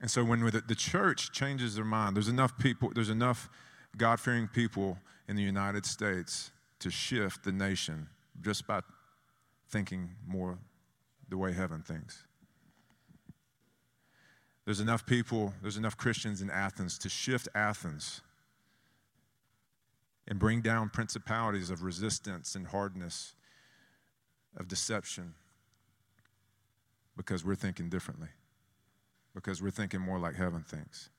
And 0.01 0.11
so 0.11 0.25
when 0.25 0.41
the 0.41 0.75
church 0.75 1.33
changes 1.33 1.75
their 1.75 1.85
mind, 1.85 2.17
there's 2.17 2.29
enough 2.29 2.59
people, 2.59 2.91
there's 2.95 3.09
enough 3.09 3.49
God 3.97 4.21
fearing 4.21 4.47
people 4.47 4.99
in 5.27 5.37
the 5.37 5.43
United 5.43 5.87
States 5.87 6.51
to 6.81 6.91
shift 6.91 7.45
the 7.45 7.53
nation 7.53 8.09
just 8.43 8.67
by 8.67 8.81
thinking 9.69 10.11
more 10.27 10.59
the 11.29 11.39
way 11.39 11.53
heaven 11.53 11.83
thinks. 11.83 12.25
There's 14.65 14.81
enough 14.81 15.07
people, 15.07 15.55
there's 15.63 15.77
enough 15.77 15.97
Christians 15.97 16.43
in 16.43 16.51
Athens 16.51 16.99
to 16.99 17.09
shift 17.09 17.49
Athens 17.55 18.21
and 20.29 20.39
bring 20.39 20.61
down 20.61 20.89
principalities 20.89 21.71
of 21.71 21.83
resistance 21.83 22.57
and 22.57 22.67
hardness, 22.67 23.35
of 24.57 24.69
deception, 24.69 25.35
because 27.17 27.45
we're 27.45 27.55
thinking 27.55 27.89
differently, 27.89 28.29
because 29.35 29.63
we're 29.63 29.71
thinking 29.71 30.01
more 30.01 30.19
like 30.19 30.35
heaven 30.35 30.63
thinks. 30.63 31.11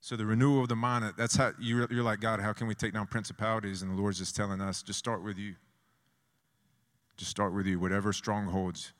So 0.00 0.16
the 0.16 0.26
renewal 0.26 0.62
of 0.62 0.68
the 0.68 0.74
mind, 0.74 1.14
that's 1.16 1.36
how 1.36 1.52
you're, 1.60 1.86
you're 1.88 2.02
like, 2.02 2.18
God, 2.18 2.40
how 2.40 2.52
can 2.52 2.66
we 2.66 2.74
take 2.74 2.92
down 2.92 3.06
principalities? 3.06 3.82
And 3.82 3.92
the 3.92 3.94
Lord's 3.94 4.18
just 4.18 4.34
telling 4.34 4.60
us, 4.60 4.82
just 4.82 4.98
start 4.98 5.22
with 5.22 5.38
you. 5.38 5.54
Just 7.16 7.30
start 7.30 7.54
with 7.54 7.66
you. 7.66 7.78
Whatever 7.78 8.12
strongholds, 8.12 8.92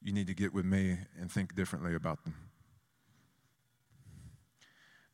you 0.00 0.12
need 0.12 0.28
to 0.28 0.34
get 0.34 0.54
with 0.54 0.64
me 0.64 0.98
and 1.20 1.30
think 1.30 1.56
differently 1.56 1.96
about 1.96 2.22
them. 2.24 2.34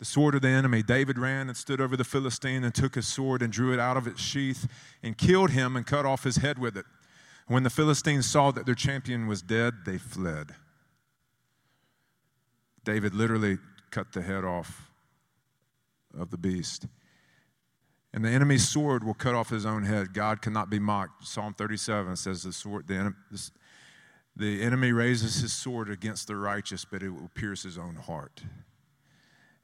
The 0.01 0.07
sword 0.07 0.34
of 0.34 0.40
the 0.40 0.48
enemy. 0.48 0.82
David 0.82 1.18
ran 1.18 1.48
and 1.48 1.57
stood 1.57 1.78
over 1.78 1.94
the 1.94 2.05
Philistine 2.05 2.64
and 2.64 2.74
took 2.74 2.94
his 2.94 3.07
sword 3.07 3.42
and 3.42 3.53
drew 3.53 3.74
it 3.74 3.78
out 3.78 3.98
of 3.98 4.07
its 4.07 4.20
sheath 4.20 4.66
and 5.03 5.16
killed 5.16 5.51
him 5.51 5.76
and 5.76 5.86
cut 5.86 6.07
off 6.07 6.24
his 6.24 6.36
head 6.36 6.59
with 6.59 6.74
it. 6.74 6.86
When 7.46 7.64
the 7.64 7.70
Philistines 7.70 8.24
saw 8.24 8.51
that 8.53 8.64
their 8.64 8.74
champion 8.74 9.26
was 9.26 9.42
dead, 9.42 9.84
they 9.84 9.98
fled. 9.98 10.55
David 12.82 13.14
literally 13.14 13.59
cut 13.90 14.12
the 14.12 14.22
head 14.22 14.42
off 14.42 14.90
of 16.18 16.30
the 16.30 16.38
beast. 16.38 16.86
And 18.14 18.24
the 18.24 18.30
enemy's 18.30 18.66
sword 18.66 19.05
will 19.05 19.14
cut 19.14 19.34
off 19.34 19.51
his 19.51 19.66
own 19.66 19.84
head. 19.84 20.14
God 20.14 20.40
cannot 20.40 20.70
be 20.70 20.78
mocked. 20.78 21.26
Psalm 21.26 21.53
37 21.53 22.16
says 22.16 22.42
the 22.42 22.55
sword, 22.55 22.88
the 22.88 22.94
enemy, 22.94 23.16
the 24.34 24.62
enemy 24.62 24.92
raises 24.92 25.42
his 25.42 25.53
sword 25.53 25.90
against 25.90 26.26
the 26.26 26.36
righteous, 26.36 26.86
but 26.86 27.03
it 27.03 27.11
will 27.11 27.30
pierce 27.34 27.64
his 27.64 27.76
own 27.76 27.96
heart. 27.96 28.42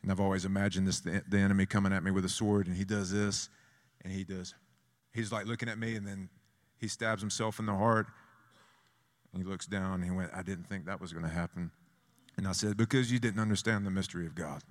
And 0.07 0.12
I've 0.12 0.20
always 0.20 0.44
imagined 0.44 0.86
this 0.86 1.00
the, 1.00 1.20
the 1.28 1.38
enemy 1.38 1.66
coming 1.66 1.92
at 1.92 2.04
me 2.04 2.12
with 2.12 2.24
a 2.24 2.28
sword, 2.28 2.68
and 2.68 2.76
he 2.76 2.84
does 2.84 3.11
this, 3.11 3.48
and 4.04 4.12
he 4.12 4.22
does. 4.22 4.54
He's 5.12 5.32
like 5.32 5.46
looking 5.46 5.68
at 5.68 5.78
me, 5.78 5.96
and 5.96 6.07
then 6.07 6.28
he 6.78 6.86
stabs 6.86 7.20
himself 7.20 7.59
in 7.59 7.66
the 7.66 7.74
heart. 7.74 8.07
And 9.32 9.42
he 9.42 9.48
looks 9.48 9.66
down, 9.66 9.94
and 9.94 10.04
he 10.04 10.12
went, 10.12 10.30
I 10.32 10.42
didn't 10.42 10.68
think 10.68 10.86
that 10.86 11.00
was 11.00 11.12
going 11.12 11.24
to 11.24 11.30
happen. 11.30 11.72
And 12.36 12.46
I 12.46 12.52
said, 12.52 12.76
Because 12.76 13.11
you 13.11 13.18
didn't 13.18 13.40
understand 13.40 13.84
the 13.84 13.90
mystery 13.90 14.26
of 14.26 14.36
God. 14.36 14.62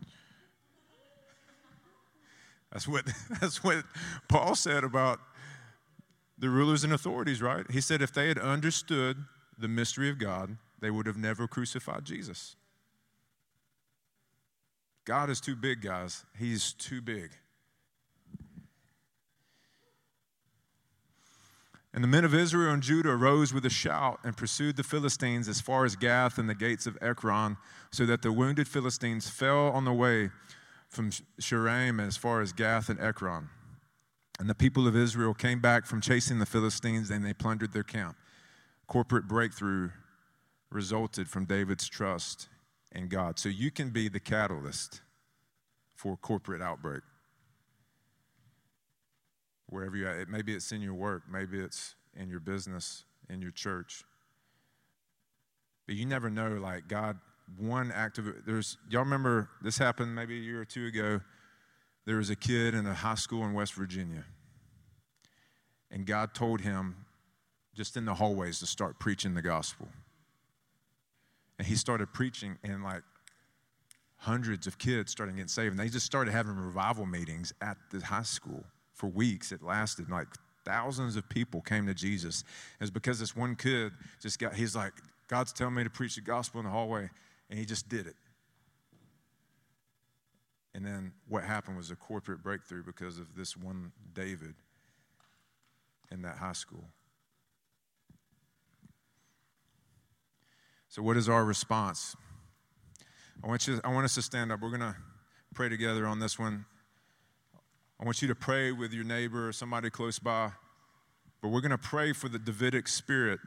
That's 2.72 2.88
what, 2.88 3.04
that's 3.42 3.62
what 3.62 3.84
Paul 4.30 4.56
said 4.56 4.86
about 4.86 5.20
the 6.38 6.48
rulers 6.48 6.86
and 6.86 6.94
authorities, 6.94 7.42
right? 7.42 7.70
He 7.70 7.82
said 7.82 8.02
if 8.02 8.14
they 8.14 8.30
had 8.30 8.40
understood 8.40 9.18
the 9.58 9.68
mystery 9.68 10.10
of 10.10 10.18
God, 10.18 10.56
they 10.80 10.92
would 10.92 11.08
have 11.08 11.18
never 11.18 11.46
crucified 11.46 12.06
Jesus. 12.06 12.56
God 15.06 15.30
is 15.30 15.40
too 15.40 15.56
big, 15.56 15.82
guys. 15.82 16.26
He's 16.38 16.74
too 16.74 17.00
big. 17.00 17.30
And 21.94 22.04
the 22.04 22.08
men 22.10 22.26
of 22.26 22.34
Israel 22.34 22.74
and 22.74 22.84
Judah 22.84 23.12
arose 23.12 23.54
with 23.54 23.66
a 23.66 23.70
shout 23.70 24.20
and 24.24 24.36
pursued 24.36 24.76
the 24.76 24.84
Philistines 24.84 25.48
as 25.48 25.62
far 25.62 25.86
as 25.86 25.96
Gath 25.96 26.38
and 26.38 26.50
the 26.50 26.56
gates 26.56 26.88
of 26.88 26.98
Ekron, 27.02 27.56
so 27.92 28.06
that 28.06 28.22
the 28.22 28.34
wounded 28.34 28.68
Philistines 28.68 29.30
fell 29.30 29.70
on 29.70 29.86
the 29.86 29.94
way 29.94 30.32
from 30.90 31.12
Shaaraim 31.40 32.06
as 32.06 32.18
far 32.18 32.42
as 32.42 32.52
Gath 32.52 32.90
and 32.90 33.00
Ekron. 33.00 33.50
And 34.40 34.50
the 34.50 34.56
people 34.56 34.88
of 34.88 34.96
Israel 34.96 35.34
came 35.34 35.62
back 35.62 35.86
from 35.86 36.02
chasing 36.02 36.40
the 36.40 36.46
Philistines 36.46 37.10
and 37.10 37.24
they 37.24 37.34
plundered 37.34 37.72
their 37.72 37.84
camp. 37.84 38.18
Corporate 38.88 39.28
breakthrough 39.28 39.92
resulted 40.70 41.30
from 41.30 41.46
David's 41.46 41.88
trust 41.88 42.50
in 42.96 43.08
God. 43.08 43.38
So 43.38 43.50
you 43.50 43.70
can 43.70 43.92
be 43.92 44.08
the 44.10 44.20
catalyst 44.20 45.02
for 45.94 46.18
corporate 46.18 46.62
outbreak. 46.62 47.02
Wherever 49.68 49.96
you're 49.96 50.10
at, 50.10 50.30
maybe 50.30 50.56
it's 50.56 50.72
in 50.72 50.82
your 50.82 50.94
work, 50.94 51.24
maybe 51.32 51.60
it's 51.60 51.96
in 52.16 52.30
your 52.30 52.40
business, 52.40 53.04
in 53.30 53.42
your 53.42 53.52
church. 53.52 54.04
But 55.86 55.96
you 55.96 56.06
never 56.06 56.30
know, 56.30 56.58
like, 56.62 56.88
God 56.88 57.18
one 57.58 57.92
act 57.92 58.18
of 58.18 58.26
there's 58.46 58.78
y'all 58.90 59.04
remember 59.04 59.50
this 59.62 59.78
happened 59.78 60.16
maybe 60.16 60.36
a 60.36 60.42
year 60.42 60.62
or 60.62 60.66
two 60.66 60.88
ago 60.88 61.22
there 62.06 62.18
was 62.18 62.30
a 62.30 62.36
kid 62.36 62.74
in 62.74 62.86
a 62.86 62.94
high 62.94 63.16
school 63.16 63.46
in 63.46 63.54
west 63.54 63.74
virginia 63.74 64.24
and 65.92 66.06
god 66.06 66.34
told 66.34 66.62
him 66.62 66.96
just 67.76 67.98
in 67.98 68.06
the 68.06 68.16
hallways 68.16 68.60
to 68.60 68.66
start 68.66 69.00
preaching 69.00 69.34
the 69.34 69.42
gospel 69.42 69.88
and 71.58 71.68
he 71.68 71.76
started 71.76 72.12
preaching 72.14 72.58
and 72.64 72.84
like 72.84 73.04
hundreds 74.18 74.66
of 74.68 74.78
kids 74.78 75.12
started 75.12 75.36
getting 75.36 75.48
saved 75.48 75.72
and 75.72 75.80
they 75.80 75.90
just 75.90 76.06
started 76.06 76.32
having 76.32 76.56
revival 76.56 77.06
meetings 77.06 77.54
at 77.62 77.78
the 77.92 78.00
high 78.00 78.24
school 78.24 78.64
for 78.94 79.08
weeks 79.08 79.52
it 79.52 79.62
lasted 79.62 80.10
like 80.10 80.28
thousands 80.64 81.16
of 81.16 81.28
people 81.30 81.62
came 81.62 81.86
to 81.86 81.94
jesus 81.94 82.44
it 82.80 82.84
was 82.84 82.92
because 82.92 83.20
this 83.20 83.36
one 83.36 83.56
kid 83.56 83.92
just 84.22 84.40
got 84.40 84.56
he's 84.56 84.76
like 84.76 84.94
god's 85.28 85.54
telling 85.54 85.76
me 85.76 85.84
to 85.84 85.90
preach 85.90 86.16
the 86.16 86.22
gospel 86.22 86.60
in 86.60 86.66
the 86.66 86.72
hallway 86.72 87.10
and 87.50 87.60
he 87.60 87.66
just 87.66 87.90
did 87.90 88.08
it. 88.08 88.16
And 90.74 90.86
then 90.86 91.14
what 91.28 91.44
happened 91.44 91.78
was 91.78 91.92
a 91.92 91.96
corporate 91.96 92.44
breakthrough 92.44 92.84
because 92.84 93.18
of 93.18 93.36
this 93.36 93.56
one 93.56 93.92
David 94.14 94.56
in 96.12 96.22
that 96.24 96.38
high 96.38 96.54
school. 96.54 96.84
So, 100.96 101.02
what 101.02 101.18
is 101.18 101.28
our 101.28 101.44
response? 101.44 102.16
I 103.44 103.48
want, 103.48 103.68
you, 103.68 103.82
I 103.84 103.90
want 103.90 104.06
us 104.06 104.16
to 104.16 104.22
stand 104.22 104.50
up. 104.50 104.62
We're 104.62 104.70
going 104.70 104.80
to 104.80 104.96
pray 105.54 105.68
together 105.68 106.08
on 106.08 106.22
this 106.22 106.40
one. 106.40 106.64
I 108.00 108.06
want 108.06 108.22
you 108.22 108.30
to 108.30 108.36
pray 108.36 108.72
with 108.72 108.94
your 108.94 109.04
neighbor 109.04 109.50
or 109.50 109.52
somebody 109.52 109.90
close 109.90 110.20
by. 110.20 110.52
But 111.42 111.50
we're 111.50 111.60
going 111.60 111.72
to 111.72 111.78
pray 111.78 112.14
for 112.14 112.30
the 112.30 112.40
Davidic 112.40 112.88
spirit 112.88 113.42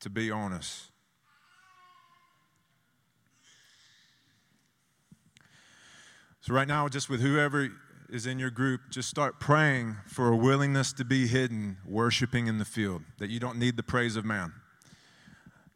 to 0.00 0.10
be 0.10 0.30
on 0.30 0.52
us. 0.52 0.90
So, 6.42 6.52
right 6.52 6.68
now, 6.68 6.86
just 6.86 7.08
with 7.08 7.22
whoever 7.22 7.70
is 8.10 8.26
in 8.26 8.38
your 8.38 8.50
group, 8.50 8.82
just 8.90 9.08
start 9.08 9.40
praying 9.40 9.96
for 10.06 10.28
a 10.28 10.36
willingness 10.36 10.92
to 10.94 11.04
be 11.04 11.26
hidden, 11.26 11.78
worshiping 11.86 12.46
in 12.46 12.58
the 12.58 12.64
field, 12.64 13.02
that 13.18 13.30
you 13.30 13.40
don't 13.40 13.58
need 13.58 13.76
the 13.76 13.82
praise 13.82 14.16
of 14.16 14.24
man. 14.24 14.52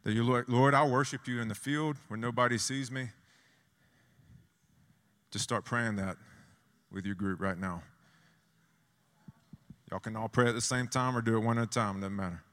That 0.03 0.13
you, 0.13 0.23
Lord, 0.23 0.47
Lord, 0.47 0.73
I'll 0.73 0.89
worship 0.89 1.27
you 1.27 1.41
in 1.41 1.47
the 1.47 1.55
field 1.55 1.97
where 2.07 2.19
nobody 2.19 2.57
sees 2.57 2.91
me. 2.91 3.09
Just 5.31 5.43
start 5.43 5.65
praying 5.65 5.95
that 5.95 6.17
with 6.91 7.05
your 7.05 7.15
group 7.15 7.41
right 7.41 7.57
now. 7.57 7.81
Y'all 9.89 9.99
can 9.99 10.15
all 10.15 10.29
pray 10.29 10.47
at 10.47 10.55
the 10.55 10.61
same 10.61 10.87
time 10.87 11.17
or 11.17 11.21
do 11.21 11.35
it 11.35 11.39
one 11.39 11.57
at 11.57 11.63
a 11.65 11.67
time, 11.67 12.01
doesn't 12.01 12.15
matter. 12.15 12.44